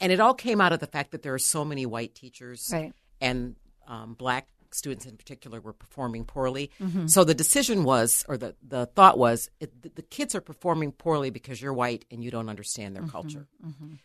and 0.00 0.12
it 0.12 0.20
all 0.20 0.34
came 0.34 0.60
out 0.60 0.72
of 0.72 0.80
the 0.80 0.86
fact 0.86 1.12
that 1.12 1.22
there 1.22 1.34
are 1.34 1.38
so 1.38 1.64
many 1.64 1.86
white 1.86 2.14
teachers 2.14 2.70
Right. 2.72 2.92
and 3.20 3.56
um, 3.86 4.14
black 4.14 4.48
students 4.72 5.06
in 5.06 5.16
particular 5.16 5.60
were 5.60 5.72
performing 5.72 6.24
poorly. 6.24 6.70
Mm-hmm. 6.82 7.06
So 7.06 7.22
the 7.22 7.34
decision 7.34 7.84
was, 7.84 8.24
or 8.28 8.36
the, 8.36 8.56
the 8.66 8.86
thought 8.86 9.16
was, 9.18 9.48
it, 9.60 9.82
the, 9.82 9.88
the 9.90 10.02
kids 10.02 10.34
are 10.34 10.40
performing 10.40 10.90
poorly 10.90 11.30
because 11.30 11.62
you're 11.62 11.72
white 11.72 12.04
and 12.10 12.24
you 12.24 12.30
don't 12.32 12.48
understand 12.48 12.96
their 12.96 13.02
Mm-hmm. 13.04 13.12
culture. 13.12 13.46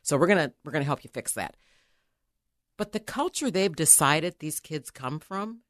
So 0.03 0.17
we're 0.17 0.27
gonna 0.27 0.51
we're 0.63 0.71
gonna 0.71 0.85
help 0.85 1.03
you 1.03 1.09
fix 1.11 1.33
that. 1.33 1.55
But 2.77 2.91
the 2.91 2.99
culture 2.99 3.49
they've 3.51 3.75
decided 3.75 4.35
these 4.39 4.59
kids 4.59 4.91
come 4.91 5.19
from 5.19 5.61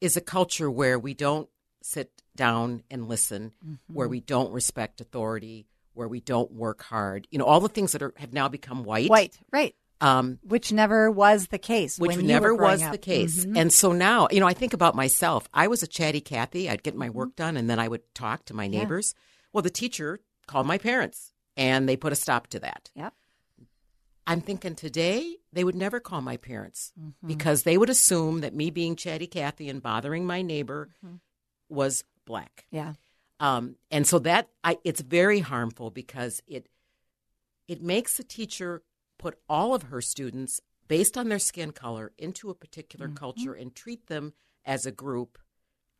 is 0.00 0.16
a 0.16 0.20
culture 0.20 0.70
where 0.70 0.98
we 0.98 1.14
don't 1.14 1.48
sit 1.82 2.10
down 2.34 2.82
and 2.90 3.08
listen, 3.08 3.52
Mm-hmm. 3.64 3.94
where 3.94 4.08
we 4.08 4.20
don't 4.20 4.52
respect 4.52 5.00
authority, 5.00 5.66
where 5.94 6.08
we 6.08 6.20
don't 6.20 6.50
work 6.52 6.82
hard. 6.82 7.26
You 7.30 7.38
know, 7.38 7.44
all 7.44 7.60
the 7.60 7.68
things 7.68 7.92
that 7.92 8.02
are 8.02 8.12
have 8.16 8.32
now 8.32 8.48
become 8.48 8.84
white. 8.84 9.10
White, 9.10 9.38
right. 9.52 9.74
Um, 10.00 10.40
Which 10.42 10.72
never 10.72 11.10
was 11.12 11.46
the 11.48 11.58
case. 11.58 11.96
which 11.98 12.16
never 12.16 12.52
was 12.54 12.82
up. 12.82 12.90
the 12.90 12.98
case. 12.98 13.44
Mhm. 13.44 13.56
And 13.56 13.72
so 13.72 13.92
now, 13.92 14.26
you 14.32 14.40
know, 14.40 14.48
I 14.48 14.52
think 14.52 14.72
about 14.72 14.96
myself. 14.96 15.48
I 15.54 15.68
was 15.68 15.84
a 15.84 15.86
chatty 15.86 16.20
Cathy. 16.20 16.68
I'd 16.68 16.82
get 16.82 16.96
my 16.96 17.08
work 17.08 17.36
done 17.36 17.56
and 17.56 17.70
then 17.70 17.78
I 17.78 17.86
would 17.86 18.02
talk 18.12 18.44
to 18.46 18.54
my 18.54 18.64
Mm-hmm. 18.64 18.72
Yeah. 18.74 18.78
neighbors. 18.80 19.14
Well, 19.52 19.62
the 19.62 19.70
teacher 19.70 20.18
called 20.48 20.66
my 20.66 20.76
parents 20.76 21.32
and 21.56 21.88
they 21.88 21.96
put 21.96 22.12
a 22.12 22.16
stop 22.16 22.48
to 22.48 22.58
that. 22.60 22.90
Yep. 22.96 23.14
I'm 24.26 24.40
thinking 24.40 24.74
today 24.74 25.36
they 25.52 25.62
would 25.62 25.74
never 25.76 26.00
call 26.00 26.20
my 26.20 26.36
parents 26.36 26.92
Mm-hmm. 27.00 27.26
because 27.28 27.62
they 27.62 27.78
would 27.78 27.90
assume 27.90 28.40
that 28.40 28.54
me 28.54 28.70
being 28.70 28.96
chatty 28.96 29.26
Cathy 29.28 29.68
and 29.68 29.80
bothering 29.82 30.26
my 30.26 30.42
neighbor 30.42 30.88
Mm-hmm. 31.04 31.16
was 31.68 32.02
black. 32.26 32.64
Yeah. 32.72 32.94
Um, 33.42 33.74
and 33.90 34.06
so 34.06 34.20
that 34.20 34.48
I, 34.62 34.78
it's 34.84 35.00
very 35.00 35.40
harmful 35.40 35.90
because 35.90 36.40
it 36.46 36.68
it 37.66 37.82
makes 37.82 38.16
the 38.16 38.22
teacher 38.22 38.82
put 39.18 39.38
all 39.48 39.74
of 39.74 39.84
her 39.84 40.00
students 40.00 40.60
based 40.86 41.18
on 41.18 41.28
their 41.28 41.38
skin 41.40 41.72
color 41.72 42.12
into 42.16 42.50
a 42.50 42.54
particular 42.54 43.06
Mm-hmm. 43.08 43.16
culture 43.16 43.52
and 43.52 43.74
treat 43.74 44.06
them 44.06 44.32
as 44.64 44.86
a 44.86 44.92
group 44.92 45.38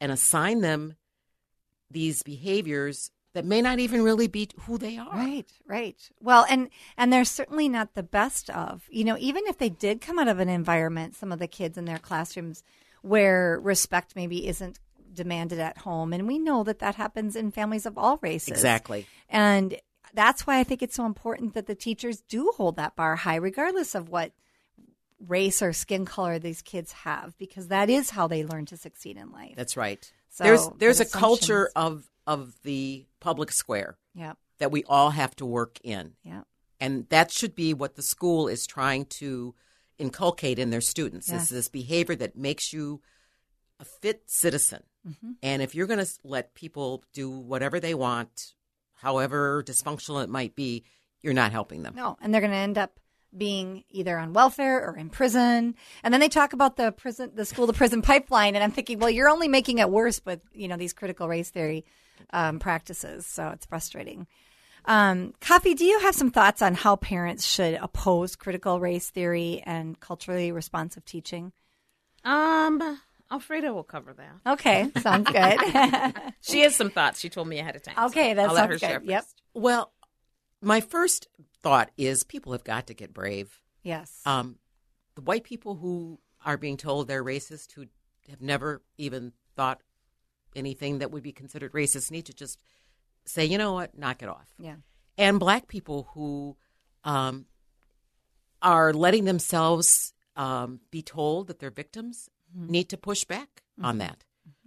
and 0.01 0.13
assign 0.13 0.61
them 0.61 0.95
these 1.91 2.23
behaviors 2.23 3.11
that 3.35 3.45
may 3.45 3.61
not 3.61 3.79
even 3.81 4.03
really 4.03 4.29
be 4.29 4.49
who 4.67 4.79
they 4.79 4.97
are. 4.99 5.17
Right, 5.17 5.51
right. 5.67 5.97
Well, 6.21 6.47
and 6.49 6.69
and 6.97 7.13
they're 7.13 7.25
certainly 7.25 7.69
not 7.69 7.95
the 7.95 8.03
best 8.05 8.51
of. 8.51 8.85
You 8.89 9.05
know, 9.05 9.17
even 9.19 9.43
if 9.47 9.59
they 9.59 9.71
did 9.71 10.01
come 10.01 10.19
out 10.21 10.29
of 10.29 10.39
an 10.39 10.49
environment, 10.49 11.17
some 11.17 11.33
of 11.33 11.41
the 11.41 11.49
kids 11.49 11.77
in 11.77 11.87
their 11.87 11.99
classrooms 11.99 12.63
where 13.01 13.59
respect 13.61 14.15
maybe 14.15 14.47
isn't 14.47 14.79
demanded 15.13 15.59
at 15.59 15.79
home, 15.79 16.13
and 16.13 16.27
we 16.27 16.39
know 16.39 16.63
that 16.65 16.79
that 16.81 16.95
happens 16.97 17.37
in 17.37 17.51
families 17.51 17.87
of 17.87 17.99
all 17.99 18.19
races. 18.23 18.49
Exactly. 18.49 19.07
And 19.29 19.77
that's 20.15 20.47
why 20.47 20.59
I 20.59 20.65
think 20.65 20.83
it's 20.83 20.97
so 20.97 21.07
important 21.07 21.55
that 21.55 21.67
the 21.67 21.75
teachers 21.75 22.21
do 22.29 22.53
hold 22.57 22.77
that 22.77 22.97
bar 22.97 23.17
high, 23.17 23.37
regardless 23.37 23.95
of 23.95 24.09
what 24.09 24.33
race 25.27 25.63
or 25.63 25.73
skin 25.73 26.05
color 26.05 26.39
these 26.39 26.63
kids 26.63 26.93
have, 26.93 27.37
because 27.39 27.69
that 27.69 27.89
is 27.89 28.11
how 28.11 28.27
they 28.27 28.45
learn 28.45 28.67
to 28.67 28.77
succeed 28.77 29.17
in 29.17 29.31
life. 29.31 29.55
That's 29.57 29.77
right. 29.77 30.11
So, 30.31 30.45
there's 30.45 30.69
there's 30.79 31.01
a 31.01 31.05
culture 31.07 31.71
of 31.77 32.09
of 32.27 32.55
the 32.63 33.07
public 33.21 33.51
square 33.53 33.97
Yep, 34.15 34.37
that 34.59 34.71
we 34.71 34.85
all 34.85 35.11
have 35.11 35.35
to 35.37 35.47
work 35.47 35.79
in. 35.83 36.15
yep. 36.25 36.47
And 36.81 37.09
that 37.11 37.31
should 37.31 37.55
be 37.55 37.75
what 37.75 37.95
the 37.95 38.03
school 38.03 38.49
is 38.49 38.67
trying 38.67 39.05
to 39.21 39.55
inculcate 39.99 40.59
in 40.59 40.71
their 40.71 40.81
students 40.81 41.29
Yes. 41.29 41.43
is 41.45 41.49
this 41.51 41.69
behavior 41.69 42.17
that 42.17 42.37
makes 42.37 42.73
you 42.73 43.01
a 43.83 43.85
fit 43.85 44.23
citizen. 44.27 44.83
Mm-hmm. 45.07 45.33
And 45.43 45.61
if 45.61 45.75
you're 45.75 45.87
going 45.87 46.05
to 46.05 46.11
let 46.25 46.55
people 46.55 47.05
do 47.13 47.29
whatever 47.29 47.81
they 47.81 47.95
want, 47.95 48.55
however 48.95 49.63
dysfunctional 49.67 50.23
it 50.23 50.31
might 50.31 50.55
be, 50.55 50.85
you're 51.21 51.35
not 51.35 51.53
helping 51.53 51.83
them. 51.83 51.95
No, 51.95 52.17
and 52.23 52.33
they're 52.33 52.41
going 52.41 52.53
to 52.53 52.57
end 52.57 52.79
up 52.79 52.99
being 53.37 53.85
either 53.91 54.19
on 54.19 54.33
welfare 54.33 54.87
or 54.87 54.97
in 54.97 55.09
prison. 55.09 55.75
And 56.03 56.13
then 56.13 56.21
they 56.21 56.29
talk 56.29 56.53
about 56.53 56.77
the 56.77 56.93
prison, 56.93 57.33
the 57.35 57.45
school 57.45 57.67
to 57.67 57.73
prison 57.73 58.03
pipeline, 58.03 58.55
and 58.55 58.63
I'm 58.63 58.73
thinking, 58.73 58.99
well, 58.99 59.11
you're 59.11 59.29
only 59.29 59.49
making 59.49 59.79
it 59.79 59.91
worse 59.91 60.21
with 60.25 60.41
you 60.53 60.69
know 60.69 60.77
these 60.77 60.93
critical 60.93 61.29
race 61.29 61.51
theory 61.51 61.85
um, 62.31 62.59
practices. 62.59 63.27
So 63.27 63.49
it's 63.49 63.67
frustrating. 63.67 64.27
Um, 64.85 65.33
Kofi, 65.41 65.77
do 65.77 65.85
you 65.85 66.01
have 66.01 66.15
some 66.15 66.31
thoughts 66.31 66.61
on 66.61 66.75
how 66.75 66.97
parents 66.97 67.45
should 67.47 67.75
oppose 67.75 68.35
critical 68.35 68.81
race 68.81 69.11
theory 69.11 69.63
and 69.65 69.99
culturally 69.99 70.51
responsive 70.51 71.05
teaching? 71.05 71.53
Um, 72.25 73.01
Elfrida 73.33 73.73
will 73.73 73.85
cover 73.85 74.13
that. 74.15 74.53
Okay, 74.53 74.91
sounds 75.01 75.29
good. 75.31 75.59
She 76.43 76.61
has 76.63 76.75
some 76.75 76.91
thoughts. 76.91 77.21
She 77.21 77.29
told 77.29 77.49
me 77.49 77.59
ahead 77.61 77.77
of 77.77 77.83
time. 77.83 77.95
Okay, 77.97 78.05
so 78.05 78.21
okay, 78.21 78.35
that 78.35 78.49
I'll 78.49 78.55
let 78.55 78.69
her 78.69 78.79
sounds 78.79 78.91
share 78.91 79.01
good. 79.01 79.09
Yep. 79.09 79.23
first. 79.23 79.43
Well, 79.55 79.93
my 80.61 80.81
first 80.81 81.29
thought 81.63 81.91
is 81.97 82.25
people 82.25 82.53
have 82.53 82.65
got 82.65 82.89
to 82.89 82.95
get 82.95 83.15
brave. 83.15 83.61
Yes. 83.83 84.21
Um, 84.27 84.57
the 85.15 85.23
white 85.23 85.45
people 85.45 85.77
who 85.77 86.19
are 86.45 86.57
being 86.57 86.77
told 86.77 87.09
they're 87.09 87.25
racist, 87.25 87.73
who 87.73 87.87
have 88.29 88.41
never 88.43 88.83
even 88.99 89.33
thought 89.57 89.81
anything 90.55 90.99
that 90.99 91.11
would 91.11 91.23
be 91.23 91.33
considered 91.33 91.73
racist, 91.73 92.11
need 92.11 92.27
to 92.27 92.35
just 92.35 92.61
say, 93.25 93.45
you 93.45 93.57
know 93.57 93.73
what, 93.73 93.97
knock 93.97 94.23
it 94.23 94.29
off. 94.29 94.53
yeah. 94.59 94.77
And 95.19 95.39
black 95.39 95.69
people 95.69 96.09
who 96.15 96.57
um, 97.05 97.45
are 98.63 98.93
letting 98.95 99.25
themselves 99.27 100.15
um, 100.37 100.81
be 100.91 101.03
told 101.03 101.49
that 101.49 101.59
they're 101.59 101.71
victims 101.71 102.31
need 102.55 102.89
to 102.91 102.97
push 102.97 103.25
back 103.25 103.63
on 103.83 103.99
that. 103.99 104.25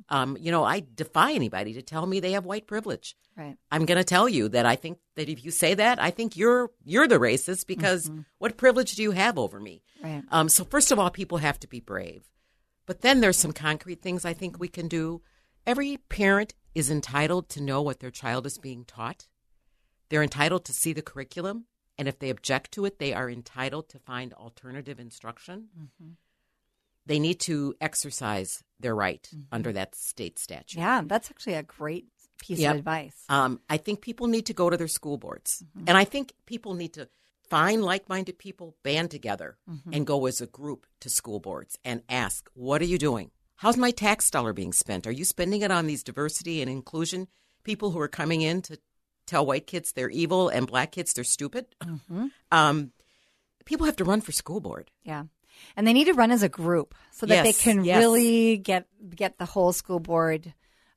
Um, 0.09 0.37
you 0.39 0.51
know, 0.51 0.63
I 0.63 0.83
defy 0.93 1.31
anybody 1.33 1.73
to 1.73 1.81
tell 1.81 2.05
me 2.05 2.19
they 2.19 2.33
have 2.33 2.45
white 2.45 2.67
privilege. 2.67 3.15
Right. 3.35 3.57
I'm 3.71 3.85
going 3.85 3.97
to 3.97 4.03
tell 4.03 4.29
you 4.29 4.47
that 4.49 4.65
I 4.65 4.75
think 4.75 4.99
that 5.15 5.29
if 5.29 5.43
you 5.43 5.51
say 5.51 5.73
that, 5.73 6.01
I 6.01 6.11
think 6.11 6.37
you're 6.37 6.71
you're 6.83 7.07
the 7.07 7.19
racist 7.19 7.67
because 7.67 8.09
what 8.37 8.55
privilege 8.55 8.95
do 8.95 9.03
you 9.03 9.11
have 9.11 9.37
over 9.37 9.59
me? 9.59 9.83
Right. 10.01 10.23
Um, 10.31 10.47
so 10.47 10.63
first 10.63 10.91
of 10.91 10.99
all, 10.99 11.09
people 11.09 11.39
have 11.39 11.59
to 11.61 11.67
be 11.67 11.79
brave, 11.79 12.29
but 12.85 13.01
then 13.01 13.19
there's 13.19 13.37
some 13.37 13.51
concrete 13.51 14.01
things 14.01 14.25
I 14.25 14.33
think 14.33 14.59
we 14.59 14.67
can 14.67 14.87
do. 14.87 15.21
Every 15.65 15.97
parent 15.97 16.53
is 16.75 16.91
entitled 16.91 17.49
to 17.49 17.63
know 17.63 17.81
what 17.81 17.99
their 17.99 18.11
child 18.11 18.45
is 18.45 18.57
being 18.57 18.85
taught. 18.85 19.27
They're 20.09 20.23
entitled 20.23 20.65
to 20.65 20.73
see 20.73 20.93
the 20.93 21.01
curriculum, 21.01 21.65
and 21.97 22.07
if 22.07 22.19
they 22.19 22.29
object 22.29 22.71
to 22.73 22.85
it, 22.85 22.99
they 22.99 23.13
are 23.13 23.29
entitled 23.29 23.89
to 23.89 23.99
find 23.99 24.33
alternative 24.33 24.99
instruction. 24.99 25.69
They 27.05 27.19
need 27.19 27.39
to 27.41 27.75
exercise 27.81 28.63
their 28.79 28.95
right 28.95 29.29
under 29.51 29.71
that 29.73 29.95
state 29.95 30.39
statute. 30.39 30.79
Yeah, 30.79 31.01
that's 31.05 31.29
actually 31.31 31.53
a 31.53 31.63
great 31.63 32.07
piece 32.39 32.59
Yep. 32.59 32.71
of 32.73 32.77
advice. 32.79 33.23
Um, 33.29 33.61
I 33.69 33.77
think 33.77 34.01
people 34.01 34.27
need 34.27 34.45
to 34.47 34.53
go 34.53 34.69
to 34.69 34.77
their 34.77 34.87
school 34.87 35.17
boards, 35.17 35.63
and 35.87 35.97
I 35.97 36.03
think 36.03 36.33
people 36.45 36.73
need 36.73 36.93
to 36.93 37.07
find 37.49 37.83
like-minded 37.83 38.37
people, 38.39 38.75
band 38.83 39.11
together, 39.11 39.57
and 39.91 40.05
go 40.05 40.25
as 40.25 40.41
a 40.41 40.47
group 40.47 40.85
to 41.01 41.09
school 41.09 41.39
boards 41.39 41.77
and 41.85 42.01
ask, 42.09 42.49
"What 42.53 42.81
are 42.81 42.85
you 42.85 42.97
doing? 42.97 43.31
How's 43.57 43.77
my 43.77 43.91
tax 43.91 44.29
dollar 44.29 44.51
being 44.51 44.73
spent? 44.73 45.07
Are 45.07 45.11
you 45.11 45.23
spending 45.25 45.61
it 45.61 45.71
on 45.71 45.85
these 45.87 46.03
diversity 46.03 46.61
and 46.61 46.69
inclusion 46.69 47.27
people 47.63 47.91
who 47.91 47.99
are 47.99 48.07
coming 48.09 48.41
in 48.41 48.61
to 48.63 48.79
tell 49.25 49.45
white 49.45 49.65
kids 49.67 49.91
they're 49.93 50.09
evil 50.09 50.49
and 50.49 50.67
black 50.67 50.91
kids 50.91 51.13
they're 51.13 51.23
stupid?" 51.23 51.67
Um, 52.51 52.91
people 53.65 53.85
have 53.85 53.95
to 53.97 54.03
run 54.03 54.21
for 54.21 54.31
school 54.31 54.59
board. 54.59 54.91
Yeah. 55.03 55.25
And 55.75 55.85
they 55.87 55.93
need 55.93 56.05
to 56.05 56.13
run 56.13 56.31
as 56.31 56.43
a 56.43 56.49
group 56.49 56.95
so 57.11 57.25
that 57.25 57.43
Yes, 57.43 57.57
they 57.57 57.63
can 57.63 57.83
yes. 57.83 57.99
really 57.99 58.57
get 58.57 58.87
get 59.15 59.37
the 59.37 59.45
whole 59.45 59.73
school 59.73 59.99
board. 59.99 60.53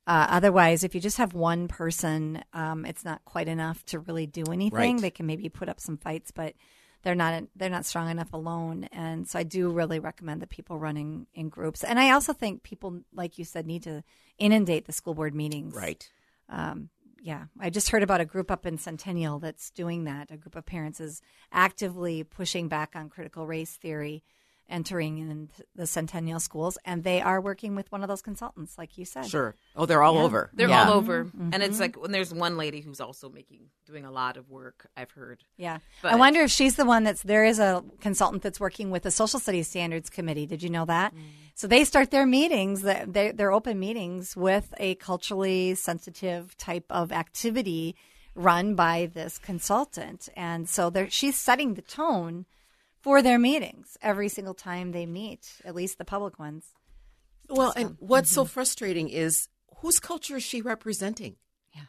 Uh, 0.07 0.25
otherwise, 0.29 0.83
if 0.83 0.95
you 0.95 1.01
just 1.01 1.17
have 1.17 1.33
one 1.35 1.67
person, 1.67 2.43
um, 2.53 2.85
it's 2.85 3.05
not 3.05 3.23
quite 3.25 3.47
enough 3.47 3.85
to 3.85 3.99
really 3.99 4.25
do 4.25 4.43
anything. 4.51 4.93
Right. 4.93 5.01
They 5.01 5.11
can 5.11 5.27
maybe 5.27 5.49
put 5.49 5.69
up 5.69 5.79
some 5.79 5.97
fights, 5.97 6.31
but 6.31 6.55
they're 7.03 7.15
not 7.15 7.43
they're 7.55 7.69
not 7.69 7.85
strong 7.85 8.09
enough 8.09 8.33
alone. 8.33 8.85
And 8.91 9.27
so, 9.27 9.37
I 9.37 9.43
do 9.43 9.69
really 9.69 9.99
recommend 9.99 10.41
that 10.41 10.49
people 10.49 10.79
running 10.79 11.27
in 11.33 11.49
groups. 11.49 11.83
And 11.83 11.99
I 11.99 12.11
also 12.11 12.33
think 12.33 12.63
people, 12.63 13.01
like 13.13 13.37
you 13.37 13.45
said, 13.45 13.67
need 13.67 13.83
to 13.83 14.03
inundate 14.39 14.85
the 14.85 14.93
school 14.93 15.13
board 15.13 15.35
meetings. 15.35 15.75
Right. 15.75 16.09
Um, 16.49 16.89
yeah, 17.21 17.45
I 17.59 17.69
just 17.69 17.89
heard 17.89 18.03
about 18.03 18.21
a 18.21 18.25
group 18.25 18.49
up 18.49 18.65
in 18.65 18.77
Centennial 18.77 19.39
that's 19.39 19.71
doing 19.71 20.05
that. 20.05 20.31
A 20.31 20.37
group 20.37 20.55
of 20.55 20.65
parents 20.65 20.99
is 20.99 21.21
actively 21.51 22.23
pushing 22.23 22.67
back 22.67 22.95
on 22.95 23.09
critical 23.09 23.45
race 23.45 23.75
theory 23.75 24.23
entering 24.69 25.17
in 25.17 25.49
the 25.75 25.87
Centennial 25.87 26.39
schools, 26.39 26.77
and 26.85 27.03
they 27.03 27.21
are 27.21 27.41
working 27.41 27.75
with 27.75 27.91
one 27.91 28.01
of 28.03 28.07
those 28.07 28.21
consultants, 28.21 28.77
like 28.77 28.97
you 28.97 29.05
said. 29.05 29.25
Sure. 29.27 29.55
Oh, 29.75 29.85
they're 29.85 30.03
all 30.03 30.15
Yeah. 30.15 30.21
over. 30.23 30.49
They're 30.53 30.69
Yeah. 30.69 30.87
all 30.89 30.93
over, 30.93 31.25
mm-hmm. 31.25 31.49
and 31.53 31.63
it's 31.63 31.79
like 31.79 31.95
when 31.99 32.11
there's 32.11 32.33
one 32.33 32.57
lady 32.57 32.81
who's 32.81 33.01
also 33.01 33.29
making 33.29 33.69
doing 33.85 34.05
a 34.05 34.11
lot 34.11 34.37
of 34.37 34.49
work. 34.49 34.87
I've 34.95 35.11
heard. 35.11 35.43
Yeah, 35.57 35.79
But- 36.01 36.13
I 36.13 36.15
wonder 36.15 36.41
if 36.41 36.51
she's 36.51 36.75
the 36.75 36.85
one 36.85 37.03
that's 37.03 37.23
there 37.23 37.43
is 37.43 37.59
a 37.59 37.83
consultant 37.99 38.43
that's 38.43 38.59
working 38.59 38.91
with 38.91 39.03
the 39.03 39.11
Social 39.11 39.39
Studies 39.39 39.67
Standards 39.67 40.09
Committee. 40.09 40.45
Did 40.45 40.61
you 40.61 40.69
know 40.69 40.85
that? 40.85 41.13
Mm. 41.15 41.19
So 41.55 41.67
they 41.67 41.83
start 41.83 42.11
their 42.11 42.25
meetings, 42.25 42.83
that 42.83 43.11
they- 43.13 43.31
their 43.31 43.51
open 43.51 43.79
meetings, 43.79 44.37
with 44.37 44.73
a 44.77 44.95
culturally 44.95 45.75
sensitive 45.75 46.55
type 46.57 46.85
of 46.89 47.11
activity 47.11 47.95
run 48.35 48.75
by 48.75 49.09
this 49.13 49.37
consultant, 49.37 50.29
and 50.35 50.69
so 50.69 50.89
they're, 50.89 51.09
she's 51.09 51.35
setting 51.35 51.73
the 51.73 51.81
tone 51.81 52.45
for 53.01 53.21
their 53.21 53.39
meetings 53.39 53.97
every 54.01 54.29
single 54.29 54.53
time 54.53 54.91
they 54.91 55.05
meet, 55.05 55.53
at 55.63 55.75
least 55.75 55.97
the 55.97 56.05
public 56.05 56.39
ones. 56.39 56.65
Well, 57.49 57.73
and 57.75 57.95
what's 57.99 58.29
so 58.29 58.45
frustrating 58.45 59.09
is 59.09 59.47
whose 59.77 59.99
culture 59.99 60.37
is 60.37 60.43
she 60.43 60.61
representing? 60.61 61.37
Yeah, 61.73 61.81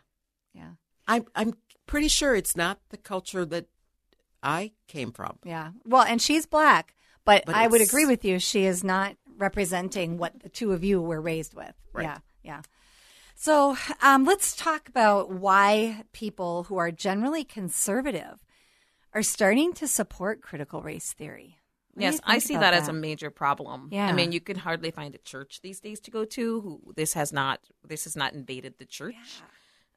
Yeah. 0.55 0.70
I'm 1.07 1.25
I'm 1.35 1.55
pretty 1.87 2.09
sure 2.09 2.35
it's 2.35 2.57
not 2.57 2.79
the 2.90 2.96
culture 2.96 3.44
that 3.44 3.66
I 4.42 4.73
came 4.87 5.12
from. 5.12 5.38
yeah. 5.44 5.73
Well, 5.85 6.03
and 6.03 6.23
she's 6.23 6.46
black, 6.46 6.94
but, 7.25 7.44
But 7.44 7.57
I 7.57 7.66
would 7.66 7.83
agree 7.83 8.07
with 8.07 8.25
you. 8.25 8.38
She 8.38 8.64
is 8.64 8.83
not 8.83 9.16
representing 9.37 10.16
what 10.16 10.40
the 10.40 10.49
two 10.49 10.73
of 10.73 10.83
you 10.85 11.03
were 11.03 11.20
raised 11.20 11.53
with. 11.55 11.75
Right. 11.92 12.05
Yeah, 12.05 12.18
yeah. 12.42 12.62
So 13.35 13.77
um, 14.03 14.25
let's 14.25 14.55
talk 14.55 14.88
about 14.88 15.31
why 15.31 16.05
people 16.12 16.64
who 16.64 16.77
are 16.77 16.90
generally 16.90 17.42
conservative 17.44 18.44
are 19.14 19.23
starting 19.23 19.73
to 19.75 19.88
support 19.88 20.42
critical 20.42 20.83
race 20.83 21.12
theory. 21.12 21.59
What 21.94 22.03
Yes, 22.03 22.20
I 22.25 22.38
see 22.38 22.55
about 22.55 22.73
that, 22.73 22.83
as 22.83 22.88
a 22.88 22.92
major 22.92 23.31
problem. 23.31 23.88
Yeah. 23.90 24.07
I 24.07 24.12
mean, 24.12 24.31
you 24.33 24.40
can 24.40 24.57
hardly 24.57 24.90
find 24.90 25.14
a 25.14 25.18
church 25.18 25.61
these 25.62 25.81
days 25.81 25.99
to 26.01 26.11
go 26.11 26.25
to 26.25 26.61
who 26.61 26.92
this 26.94 27.14
has 27.14 27.33
not 27.33 27.61
this 27.87 28.05
has 28.05 28.16
not 28.16 28.33
invaded 28.33 28.75
the 28.79 28.85
church. 28.85 29.42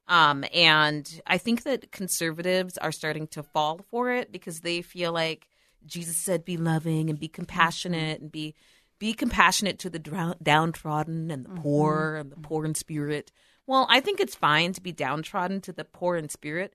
Um, 0.06 0.44
and 0.52 1.20
I 1.26 1.38
think 1.38 1.62
that 1.62 1.92
conservatives 1.92 2.76
are 2.78 2.92
starting 2.92 3.26
to 3.28 3.42
fall 3.42 3.80
for 3.90 4.10
it 4.10 4.32
because 4.32 4.60
they 4.60 4.82
feel 4.82 5.12
like 5.12 5.48
Jesus 5.86 6.16
said, 6.16 6.44
"Be 6.44 6.56
loving 6.56 7.10
and 7.10 7.18
be 7.18 7.28
compassionate 7.28 8.20
and 8.20 8.30
be 8.30 8.54
be 8.98 9.14
compassionate 9.14 9.78
to 9.80 9.90
the 9.90 10.34
downtrodden 10.42 11.30
and 11.30 11.44
the 11.44 11.60
poor 11.60 12.16
and 12.16 12.32
the 12.32 12.36
poor 12.36 12.64
in 12.64 12.74
spirit." 12.74 13.32
Well, 13.66 13.86
I 13.88 14.00
think 14.00 14.20
it's 14.20 14.34
fine 14.34 14.72
to 14.74 14.80
be 14.82 14.92
downtrodden 14.92 15.62
to 15.62 15.72
the 15.72 15.84
poor 15.84 16.16
in 16.16 16.28
spirit, 16.28 16.74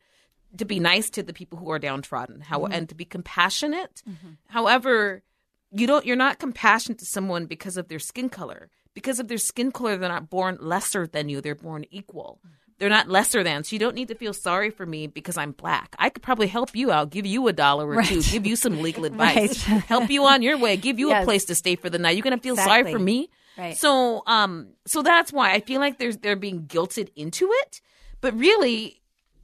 to 0.57 0.65
be 0.65 0.79
nice 0.79 1.09
to 1.11 1.23
the 1.23 1.33
people 1.33 1.57
who 1.59 1.69
are 1.71 1.79
downtrodden, 1.79 2.41
how 2.41 2.61
mm-hmm. 2.61 2.73
and 2.73 2.89
to 2.89 2.95
be 2.95 3.05
compassionate. 3.05 4.01
Mm-hmm. 4.09 4.29
However, 4.47 5.23
you 5.71 5.87
don't 5.87 6.05
you're 6.05 6.15
not 6.15 6.39
compassionate 6.39 6.99
to 6.99 7.05
someone 7.05 7.45
because 7.45 7.77
of 7.77 7.87
their 7.87 7.99
skin 7.99 8.29
color. 8.29 8.69
Because 8.93 9.19
of 9.19 9.27
their 9.27 9.37
skin 9.37 9.71
color, 9.71 9.97
they're 9.97 10.09
not 10.09 10.29
born 10.29 10.57
lesser 10.59 11.05
than 11.07 11.29
you. 11.29 11.41
They're 11.41 11.55
born 11.55 11.85
equal. 11.91 12.39
Mm-hmm. 12.45 12.53
They're 12.79 12.89
not 12.89 13.09
lesser 13.09 13.43
than. 13.43 13.63
So 13.65 13.75
you 13.75 13.79
don't 13.79 13.93
need 13.93 14.07
to 14.07 14.15
feel 14.15 14.33
sorry 14.33 14.69
for 14.69 14.85
me 14.85 15.07
because 15.07 15.37
I'm 15.37 15.51
black. 15.51 15.95
I 15.99 16.09
could 16.09 16.23
probably 16.23 16.47
help 16.47 16.73
you 16.73 16.91
out, 16.91 17.09
give 17.09 17.25
you 17.25 17.47
a 17.49 17.53
dollar 17.53 17.85
or 17.87 18.01
two, 18.03 18.21
give 18.23 18.47
you 18.47 18.55
some 18.55 18.81
legal 18.81 19.03
advice, 19.11 19.67
Right. 19.67 19.81
help 19.83 20.09
you 20.09 20.23
on 20.23 20.41
your 20.41 20.57
way, 20.57 20.77
give 20.77 20.97
you 20.97 21.09
Yes. 21.09 21.23
a 21.23 21.25
place 21.25 21.45
to 21.45 21.55
stay 21.55 21.75
for 21.75 21.89
the 21.89 21.99
night. 21.99 22.15
You're 22.15 22.23
gonna 22.23 22.37
feel 22.37 22.55
sorry 22.55 22.89
for 22.89 22.99
me. 22.99 23.29
Right. 23.57 23.77
So 23.77 24.23
um 24.25 24.69
so 24.85 25.03
that's 25.03 25.33
why 25.33 25.51
I 25.53 25.59
feel 25.59 25.81
like 25.81 25.99
there's 25.99 26.17
they're 26.17 26.37
being 26.37 26.63
guilted 26.63 27.09
into 27.15 27.49
it. 27.51 27.81
But 28.21 28.33
really 28.37 28.98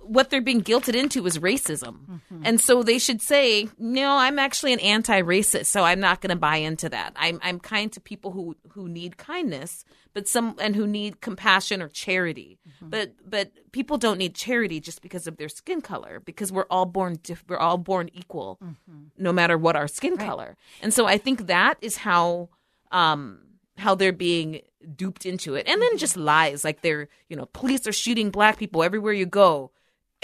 what 0.08 0.30
they're 0.30 0.42
being 0.42 0.62
guilted 0.62 0.96
into 0.96 1.26
is 1.26 1.40
racism. 1.40 2.06
Mm-hmm. 2.08 2.42
And 2.44 2.62
so 2.62 2.84
they 2.84 3.00
should 3.00 3.22
say, 3.22 3.68
"No, 3.78 4.18
I'm 4.18 4.40
actually 4.40 4.74
an 4.74 4.80
anti-racist, 4.80 5.66
so 5.66 5.84
I'm 5.84 6.00
not 6.00 6.22
going 6.22 6.30
to 6.30 6.36
buy 6.36 6.58
into 6.58 6.90
that. 6.90 7.14
I'm 7.16 7.40
I'm 7.44 7.60
kind 7.60 7.92
to 7.94 8.00
people 8.00 8.32
who 8.32 8.56
who 8.70 8.88
need 8.88 9.18
kindness, 9.18 9.86
but 10.14 10.28
some 10.28 10.56
and 10.60 10.76
who 10.76 10.88
need 10.88 11.22
compassion 11.22 11.82
or 11.82 11.90
charity. 11.90 12.58
Mm-hmm. 12.68 12.90
But 12.90 13.14
but 13.30 13.52
people 13.72 13.98
don't 13.98 14.18
need 14.18 14.36
charity 14.36 14.80
just 14.80 15.02
because 15.02 15.28
of 15.28 15.38
their 15.38 15.50
skin 15.50 15.82
color 15.82 16.20
because 16.20 16.52
we're 16.52 16.68
all 16.70 16.86
born 16.86 17.20
diff- 17.24 17.44
we're 17.48 17.58
all 17.58 17.78
born 17.78 18.10
equal 18.14 18.60
Mm-hmm. 18.64 19.04
no 19.18 19.32
matter 19.34 19.58
what 19.58 19.76
our 19.76 19.88
skin 19.88 20.18
color. 20.18 20.56
And 20.82 20.94
so 20.94 21.06
I 21.06 21.18
think 21.18 21.48
that 21.48 21.76
is 21.82 21.98
how 21.98 22.50
um 22.92 23.40
how 23.78 23.96
they're 23.96 24.14
being 24.14 24.62
duped 24.96 25.26
into 25.26 25.56
it. 25.56 25.68
And 25.68 25.82
then 25.82 25.98
just 25.98 26.16
lies 26.16 26.64
like 26.64 26.82
they're, 26.82 27.10
you 27.28 27.36
know, 27.36 27.48
police 27.48 27.86
are 27.88 27.92
shooting 27.92 28.30
black 28.30 28.58
people 28.58 28.84
everywhere 28.84 29.14
you 29.14 29.26
go. 29.26 29.72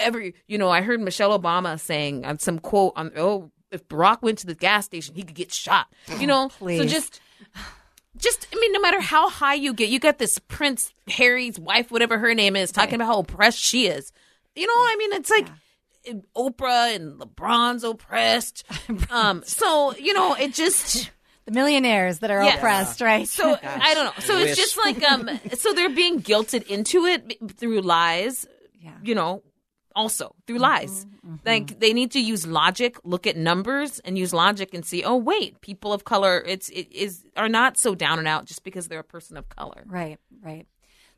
Every, 0.01 0.33
you 0.47 0.57
know, 0.57 0.69
I 0.69 0.81
heard 0.81 0.99
Michelle 0.99 1.37
Obama 1.37 1.79
saying 1.79 2.25
on 2.25 2.39
some 2.39 2.59
quote 2.59 2.93
on 2.95 3.11
oh 3.17 3.51
if 3.71 3.87
Barack 3.87 4.21
went 4.21 4.39
to 4.39 4.47
the 4.47 4.55
gas 4.55 4.85
station, 4.85 5.15
he 5.15 5.23
could 5.23 5.35
get 5.35 5.53
shot. 5.53 5.87
You 6.19 6.27
know, 6.27 6.49
so 6.49 6.55
please. 6.57 6.91
just 6.91 7.21
just 8.17 8.47
I 8.53 8.59
mean, 8.59 8.73
no 8.73 8.79
matter 8.81 8.99
how 9.01 9.29
high 9.29 9.53
you 9.55 9.73
get, 9.73 9.89
you 9.89 9.99
got 9.99 10.17
this 10.17 10.39
Prince 10.39 10.93
Harry's 11.07 11.59
wife, 11.59 11.91
whatever 11.91 12.17
her 12.17 12.33
name 12.35 12.55
is, 12.55 12.71
talking 12.71 12.95
about 12.95 13.07
how 13.07 13.19
oppressed 13.19 13.59
she 13.59 13.87
is. 13.87 14.11
You 14.55 14.67
know, 14.67 14.73
I 14.73 14.95
mean, 14.97 15.13
it's 15.13 15.29
like 15.29 15.47
Oprah 16.35 16.95
and 16.95 17.19
LeBron's 17.19 17.83
oppressed. 17.83 18.65
um, 19.09 19.43
so 19.45 19.95
you 19.95 20.13
know, 20.13 20.33
it 20.35 20.53
just 20.53 21.09
The 21.45 21.51
millionaires 21.51 22.19
that 22.19 22.29
are 22.29 22.43
Yes. 22.43 22.57
oppressed, 22.57 23.01
right? 23.01 23.27
so 23.27 23.57
I 23.63 23.93
don't 23.95 24.05
know. 24.05 24.11
So 24.19 24.37
it's 24.37 24.55
just 24.55 24.77
like 24.77 25.01
um, 25.03 25.27
so 25.57 25.73
they're 25.73 25.89
being 25.89 26.21
guilted 26.21 26.67
into 26.67 27.05
it 27.05 27.57
through 27.57 27.81
lies. 27.81 28.45
Yeah. 28.79 28.91
You 29.03 29.15
know, 29.15 29.43
also 29.95 30.35
through 30.47 30.57
mm-hmm, 30.57 30.63
lies. 30.63 31.05
Mm-hmm. 31.05 31.35
Like 31.45 31.79
they 31.79 31.93
need 31.93 32.11
to 32.11 32.19
use 32.19 32.45
logic, 32.45 32.97
look 33.03 33.27
at 33.27 33.37
numbers, 33.37 33.99
and 33.99 34.17
use 34.17 34.33
logic 34.33 34.73
and 34.73 34.85
see. 34.85 35.03
Oh, 35.03 35.17
wait, 35.17 35.61
people 35.61 35.93
of 35.93 36.03
color, 36.03 36.43
it's 36.45 36.69
it 36.69 36.91
is 36.91 37.23
are 37.35 37.49
not 37.49 37.77
so 37.77 37.95
down 37.95 38.19
and 38.19 38.27
out 38.27 38.45
just 38.45 38.63
because 38.63 38.87
they're 38.87 38.99
a 38.99 39.03
person 39.03 39.37
of 39.37 39.49
color. 39.49 39.83
Right, 39.85 40.19
right. 40.41 40.67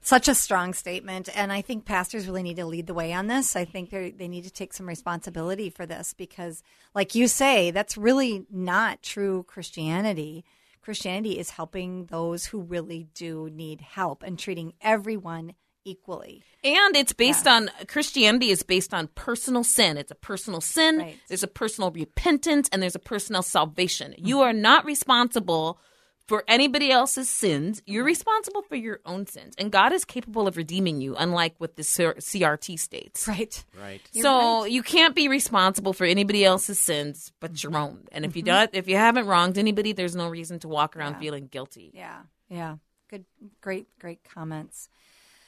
Such 0.02 0.28
a 0.28 0.36
strong 0.36 0.74
statement. 0.74 1.30
And 1.34 1.54
I 1.54 1.62
think 1.62 1.86
pastors 1.86 2.28
really 2.28 2.44
need 2.44 2.58
to 2.58 2.66
lead 2.66 2.88
the 2.88 2.94
way 2.94 3.14
on 3.14 3.28
this. 3.28 3.56
I 3.56 3.64
think 3.64 3.90
they 3.90 4.12
they 4.12 4.28
need 4.28 4.44
to 4.44 4.52
take 4.52 4.74
some 4.74 4.88
responsibility 4.88 5.70
for 5.70 5.86
this 5.86 6.14
because, 6.14 6.62
like 6.94 7.16
you 7.16 7.28
say, 7.28 7.72
that's 7.72 7.98
really 7.98 8.46
not 8.52 9.02
true 9.02 9.44
Christianity. 9.44 10.44
Christianity 10.82 11.40
is 11.40 11.52
helping 11.52 12.08
those 12.08 12.48
who 12.48 12.62
really 12.62 13.08
do 13.14 13.50
need 13.50 13.80
help 13.80 14.22
and 14.22 14.38
treating 14.38 14.74
everyone 14.82 15.54
equally. 15.86 16.43
And 16.63 16.96
it's 16.96 17.13
based 17.13 17.48
on 17.48 17.69
Christianity 17.88 18.50
is 18.50 18.63
based 18.63 18.93
on 18.93 19.08
personal 19.15 19.63
sin. 19.63 19.98
It's 19.98 20.12
a 20.12 20.15
personal 20.15 20.62
sin. 20.62 21.00
Right. 21.00 21.19
There's 21.28 21.43
a 21.43 21.48
personal 21.48 21.91
repentance 21.91 22.69
and 22.72 22.82
there's 22.82 22.96
a 22.96 23.00
personal 23.00 23.41
salvation. 23.41 24.12
Mm-hmm. 24.12 24.28
You 24.28 24.41
are 24.41 24.54
not 24.54 24.86
responsible 24.86 25.80
for 26.28 26.43
anybody 26.48 26.89
else's 26.89 27.30
sins. 27.30 27.82
You're 27.86 28.06
responsible 28.06 28.62
for 28.62 28.76
your 28.76 29.02
own 29.06 29.28
sins. 29.28 29.56
And 29.58 29.72
God 29.72 29.91
is 29.91 30.06
capable 30.06 30.48
of 30.48 30.56
redeeming 30.56 31.02
you, 31.02 31.15
unlike 31.17 31.56
what 31.58 31.76
the 31.76 31.84
CRT 31.84 32.80
states. 32.80 33.28
Right. 33.28 33.63
Right. 33.80 34.02
so 34.13 34.63
you 34.63 34.84
can't 34.84 35.15
be 35.15 35.28
responsible 35.28 35.93
for 35.93 36.06
anybody 36.06 36.46
else's 36.46 36.80
sins 36.80 37.32
but 37.39 37.62
your 37.62 37.76
own. 37.76 38.06
And 38.12 38.24
if 38.26 38.36
you 38.36 38.43
mm-hmm. 38.43 38.56
don't, 38.56 38.69
if 38.74 38.88
you 38.88 38.96
haven't 38.96 39.28
wronged 39.28 39.58
anybody, 39.58 39.91
there's 39.91 40.15
no 40.15 40.30
reason 40.30 40.60
to 40.60 40.67
walk 40.67 40.96
around 40.96 41.19
feeling 41.19 41.48
guilty. 41.48 41.91
Yeah, 41.93 42.22
yeah. 42.50 42.78
Good, 43.10 43.26
great, 43.62 43.88
great 44.00 44.24
comments. 44.24 44.89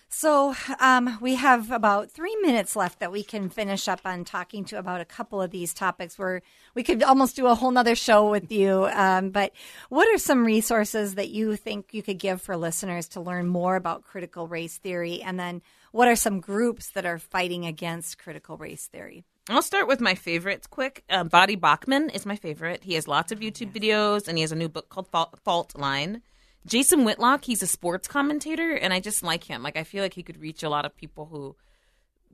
So 0.10 0.56
um, 0.80 1.18
we 1.20 1.36
have 1.36 1.72
about 1.72 2.10
three 2.10 2.36
minutes 2.38 2.76
left 2.76 3.00
that 3.00 3.12
we 3.12 3.24
can 3.24 3.50
finish 3.50 3.88
up 3.88 4.02
on 4.06 4.24
talking 4.24 4.64
to 4.66 4.80
about 4.80 5.02
a 5.02 5.06
couple 5.06 5.42
of 5.42 5.52
these 5.52 5.74
topics. 5.74 6.18
Where 6.18 6.42
we 6.74 6.84
could 6.84 7.04
almost 7.04 7.36
do 7.36 7.48
a 7.48 7.56
whole 7.56 7.72
nother 7.72 7.96
show 7.96 8.30
with 8.30 8.52
you. 8.52 8.86
Um, 8.86 9.32
but 9.32 9.52
what 9.90 10.08
are 10.08 10.18
some 10.18 10.46
resources 10.46 11.16
that 11.16 11.30
you 11.30 11.56
think 11.56 11.94
you 11.94 12.02
could 12.02 12.20
give 12.20 12.42
for 12.42 12.56
listeners 12.56 13.10
to 13.10 13.22
learn 13.22 13.48
more 13.48 13.76
about 13.76 14.04
critical 14.04 14.48
race 14.48 14.78
theory? 14.78 15.22
And 15.22 15.40
then 15.40 15.62
what 15.92 16.08
are 16.08 16.16
some 16.16 16.40
groups 16.40 16.90
that 16.92 17.06
are 17.06 17.20
fighting 17.20 17.66
against 17.66 18.18
critical 18.18 18.58
race 18.58 18.88
theory? 18.88 19.26
I'll 19.48 19.62
start 19.62 19.88
with 19.88 20.02
my 20.02 20.16
favorites 20.16 20.66
quick. 20.66 21.04
Um, 21.10 21.30
Voddie 21.30 21.60
Baucham 21.60 22.14
is 22.16 22.26
my 22.26 22.36
favorite. 22.36 22.84
He 22.84 22.96
has 22.96 23.08
lots 23.08 23.32
of 23.32 23.42
YouTube 23.42 23.72
videos, 23.74 24.28
and 24.28 24.38
he 24.38 24.42
has 24.42 24.52
a 24.52 24.56
new 24.56 24.70
book 24.70 24.90
called 24.90 25.08
Fault 25.44 25.78
Line. 25.78 26.24
Jason 26.66 27.06
Whitlock, 27.06 27.46
he's 27.46 27.62
a 27.62 27.68
sports 27.68 28.08
commentator, 28.08 28.74
and 28.74 28.94
I 28.94 29.00
just 29.00 29.24
like 29.24 29.44
him. 29.44 29.62
Like 29.64 29.78
I 29.78 29.84
feel 29.84 30.04
like 30.04 30.14
he 30.14 30.24
could 30.24 30.40
reach 30.40 30.64
a 30.64 30.70
lot 30.70 30.86
of 30.86 30.96
people 30.96 31.26
who, 31.26 31.56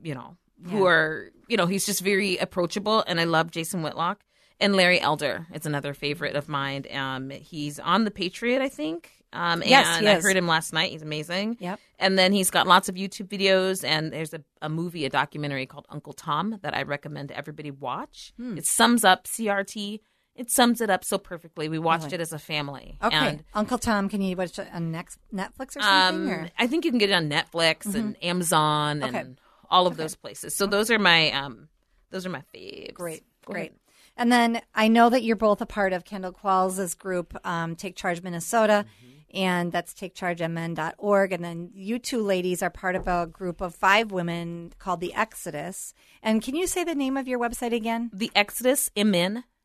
you 0.02 0.14
know, 0.14 0.36
who 0.70 0.86
are, 0.86 1.30
you 1.48 1.56
know, 1.56 1.66
he's 1.66 1.84
just 1.84 2.02
very 2.02 2.36
approachable, 2.38 3.04
and 3.06 3.20
I 3.20 3.24
love 3.24 3.50
Jason 3.50 3.82
Whitlock. 3.82 4.20
And 4.60 4.76
Larry 4.76 5.00
Elder 5.00 5.48
is 5.52 5.66
another 5.66 5.92
favorite 5.92 6.36
of 6.36 6.48
mine. 6.48 6.84
Um, 6.92 7.30
he's 7.30 7.80
on 7.80 8.04
the 8.04 8.12
Patriot, 8.12 8.62
I 8.62 8.68
think. 8.68 9.10
Um, 9.32 9.62
Yes, 9.66 9.98
and 9.98 10.08
I 10.08 10.20
heard 10.20 10.36
him 10.36 10.46
last 10.46 10.72
night. 10.72 10.92
He's 10.92 11.02
amazing. 11.02 11.56
Yep. 11.58 11.80
And 11.98 12.16
then 12.16 12.32
he's 12.32 12.50
got 12.50 12.68
lots 12.68 12.88
of 12.88 12.94
YouTube 12.94 13.26
videos, 13.28 13.82
and 13.82 14.12
there's 14.12 14.32
a, 14.34 14.42
a 14.60 14.68
movie, 14.68 15.04
a 15.04 15.08
documentary 15.08 15.66
called 15.66 15.86
Uncle 15.88 16.12
Tom 16.12 16.58
that 16.62 16.76
I 16.76 16.82
recommend 16.82 17.32
everybody 17.32 17.72
watch. 17.72 18.32
Hmm. 18.36 18.56
It 18.58 18.66
sums 18.66 19.04
up 19.04 19.24
CRT. 19.24 20.00
It 20.34 20.50
sums 20.50 20.80
it 20.80 20.88
up 20.88 21.04
so 21.04 21.18
perfectly. 21.18 21.68
We 21.68 21.78
watched 21.78 22.12
it 22.12 22.20
as 22.20 22.32
a 22.32 22.38
family. 22.38 22.96
Okay, 23.02 23.14
And, 23.14 23.44
Uncle 23.54 23.76
Tom, 23.78 24.08
can 24.08 24.22
you 24.22 24.34
watch 24.34 24.58
it 24.58 24.66
on 24.72 24.90
next 24.90 25.18
Netflix 25.32 25.76
or 25.76 25.82
something? 25.82 26.24
um, 26.24 26.28
or? 26.30 26.48
I 26.58 26.66
think 26.66 26.84
you 26.86 26.90
can 26.90 26.98
get 26.98 27.10
it 27.10 27.14
on 27.14 27.28
Netflix 27.28 27.94
and 27.94 28.16
Amazon 28.24 29.02
and 29.02 29.38
all 29.70 29.86
of 29.86 29.96
those 29.98 30.14
places. 30.14 30.54
So 30.54 30.66
those 30.66 30.90
are 30.90 30.98
my 30.98 31.30
um, 31.32 31.68
those 32.10 32.24
are 32.24 32.30
my 32.30 32.42
faves. 32.54 32.94
Great, 32.94 33.24
Go 33.46 33.52
great. 33.52 33.60
ahead. 33.70 33.78
And 34.16 34.30
then 34.32 34.60
I 34.74 34.88
know 34.88 35.08
that 35.10 35.22
you're 35.22 35.36
both 35.36 35.60
a 35.62 35.66
part 35.66 35.92
of 35.94 36.04
Kendall 36.04 36.32
Qualls' 36.32 36.96
group, 36.98 37.34
um, 37.46 37.76
Take 37.76 37.96
Charge 37.96 38.22
Minnesota, 38.22 38.84
and 39.32 39.72
that's 39.72 39.94
takechargemn.org. 39.94 41.32
And 41.32 41.44
then 41.44 41.70
you 41.74 41.98
two 41.98 42.22
ladies 42.22 42.62
are 42.62 42.70
part 42.70 42.94
of 42.96 43.06
a 43.08 43.26
group 43.26 43.60
of 43.60 43.74
five 43.74 44.12
women 44.12 44.72
called 44.78 45.00
the 45.00 45.14
Exodus. 45.14 45.94
And 46.22 46.42
can 46.42 46.54
you 46.54 46.66
say 46.66 46.84
the 46.84 46.94
name 46.94 47.16
of 47.16 47.26
your 47.26 47.38
website 47.38 47.72
again? 47.74 48.10
The 48.12 48.30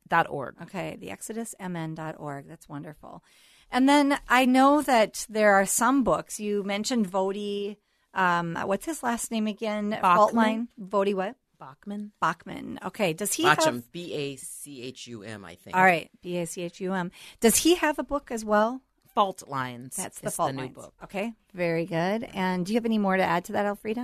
ExodusMN.org. 0.10 0.56
Okay, 0.64 0.98
the 1.00 1.08
exodusmn.org. 1.08 2.48
That's 2.48 2.70
wonderful. 2.70 3.24
And 3.72 3.88
then 3.88 4.18
I 4.30 4.46
know 4.46 4.82
that 4.82 5.26
there 5.30 5.54
are 5.54 5.66
some 5.66 6.04
books. 6.04 6.40
You 6.40 6.64
mentioned 6.64 7.12
Voddie. 7.12 7.78
Um, 8.14 8.56
what's 8.56 8.86
his 8.86 9.04
last 9.04 9.30
name 9.32 9.48
again? 9.48 9.98
Fault 10.02 10.34
Line. 10.34 10.70
Voddie 10.82 11.14
what? 11.14 11.36
Baucham. 11.62 12.12
Baucham. 12.22 12.78
Okay. 12.86 13.14
Does 13.14 13.34
he 13.34 13.44
Watch 13.44 13.66
have? 13.66 13.92
B 13.92 14.14
A 14.14 14.36
C 14.36 14.84
H 14.84 15.08
U 15.08 15.24
M, 15.24 15.44
I 15.44 15.56
think. 15.56 15.76
All 15.76 15.84
right, 15.84 16.10
B 16.22 16.38
A 16.38 16.46
C 16.46 16.62
H 16.62 16.80
U 16.82 16.94
M. 16.94 17.12
Does 17.40 17.58
he 17.58 17.76
have 17.76 18.00
a 18.00 18.04
book 18.04 18.32
as 18.32 18.46
well? 18.46 18.82
Fault 19.14 19.44
Lines. 19.48 19.96
That's 19.96 20.20
the 20.20 20.28
is 20.28 20.36
fault 20.36 20.50
the 20.52 20.54
new 20.54 20.62
lines. 20.64 20.76
book. 20.76 20.94
Okay, 21.04 21.34
very 21.54 21.86
good. 21.86 22.24
And 22.34 22.66
do 22.66 22.74
you 22.74 22.78
have 22.78 22.86
any 22.86 23.00
more 23.00 23.18
to 23.18 23.24
add 23.24 23.46
to 23.46 23.54
that, 23.54 23.66
Elfrida? 23.66 24.04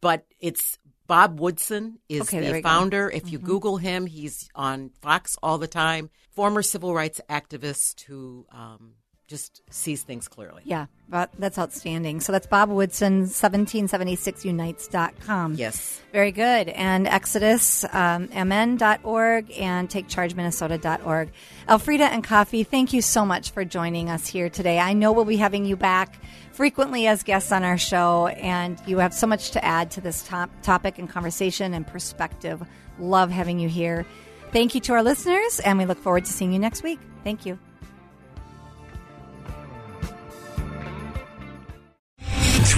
but 0.00 0.24
it's 0.38 0.78
Bob 1.10 1.40
Woodson 1.40 1.98
is 2.08 2.20
Okay, 2.22 2.38
the 2.38 2.46
go. 2.46 2.52
Mm-hmm. 2.52 2.62
founder. 2.62 3.10
If 3.10 3.32
you 3.32 3.40
Google 3.40 3.78
him, 3.78 4.06
he's 4.06 4.48
on 4.54 4.90
Fox 5.02 5.36
all 5.42 5.58
the 5.58 5.66
time. 5.66 6.08
Former 6.30 6.62
civil 6.62 6.94
rights 6.94 7.20
activist 7.28 8.02
who 8.02 8.46
um, 8.52 8.92
just 9.30 9.62
sees 9.72 10.02
things 10.02 10.28
clearly. 10.28 10.60
Yeah, 10.64 10.86
but 11.08 11.30
that's 11.38 11.56
outstanding. 11.58 12.20
So 12.20 12.32
that's 12.32 12.48
Bob 12.48 12.68
Woodson, 12.68 13.26
1776unites.com. 13.26 15.54
Yes. 15.54 16.02
Very 16.12 16.32
good. 16.32 16.68
And 16.68 17.06
Exodus, 17.06 17.84
um, 17.92 18.28
mn.org 18.32 19.52
and 19.52 19.88
takechargeminnesota.org. 19.88 21.30
Elfrida 21.68 22.04
and 22.04 22.26
Kofi, 22.26 22.66
thank 22.66 22.92
you 22.92 23.00
so 23.00 23.24
much 23.24 23.52
for 23.52 23.64
joining 23.64 24.10
us 24.10 24.26
here 24.26 24.50
today. 24.50 24.80
I 24.80 24.92
know 24.92 25.12
we'll 25.12 25.24
be 25.24 25.36
having 25.36 25.64
you 25.64 25.76
back 25.76 26.18
frequently 26.50 27.06
as 27.06 27.22
guests 27.22 27.52
on 27.52 27.62
our 27.62 27.78
show, 27.78 28.26
and 28.26 28.82
you 28.84 28.98
have 28.98 29.14
so 29.14 29.28
much 29.28 29.52
to 29.52 29.64
add 29.64 29.92
to 29.92 30.00
this 30.00 30.24
top 30.24 30.50
topic 30.62 30.98
and 30.98 31.08
conversation 31.08 31.72
and 31.72 31.86
perspective. 31.86 32.60
Love 32.98 33.30
having 33.30 33.60
you 33.60 33.68
here. 33.68 34.04
Thank 34.52 34.74
you 34.74 34.80
to 34.82 34.92
our 34.94 35.02
listeners, 35.04 35.60
and 35.60 35.78
we 35.78 35.86
look 35.86 35.98
forward 35.98 36.24
to 36.24 36.32
seeing 36.32 36.52
you 36.52 36.58
next 36.58 36.82
week. 36.82 36.98
Thank 37.22 37.46
you. 37.46 37.60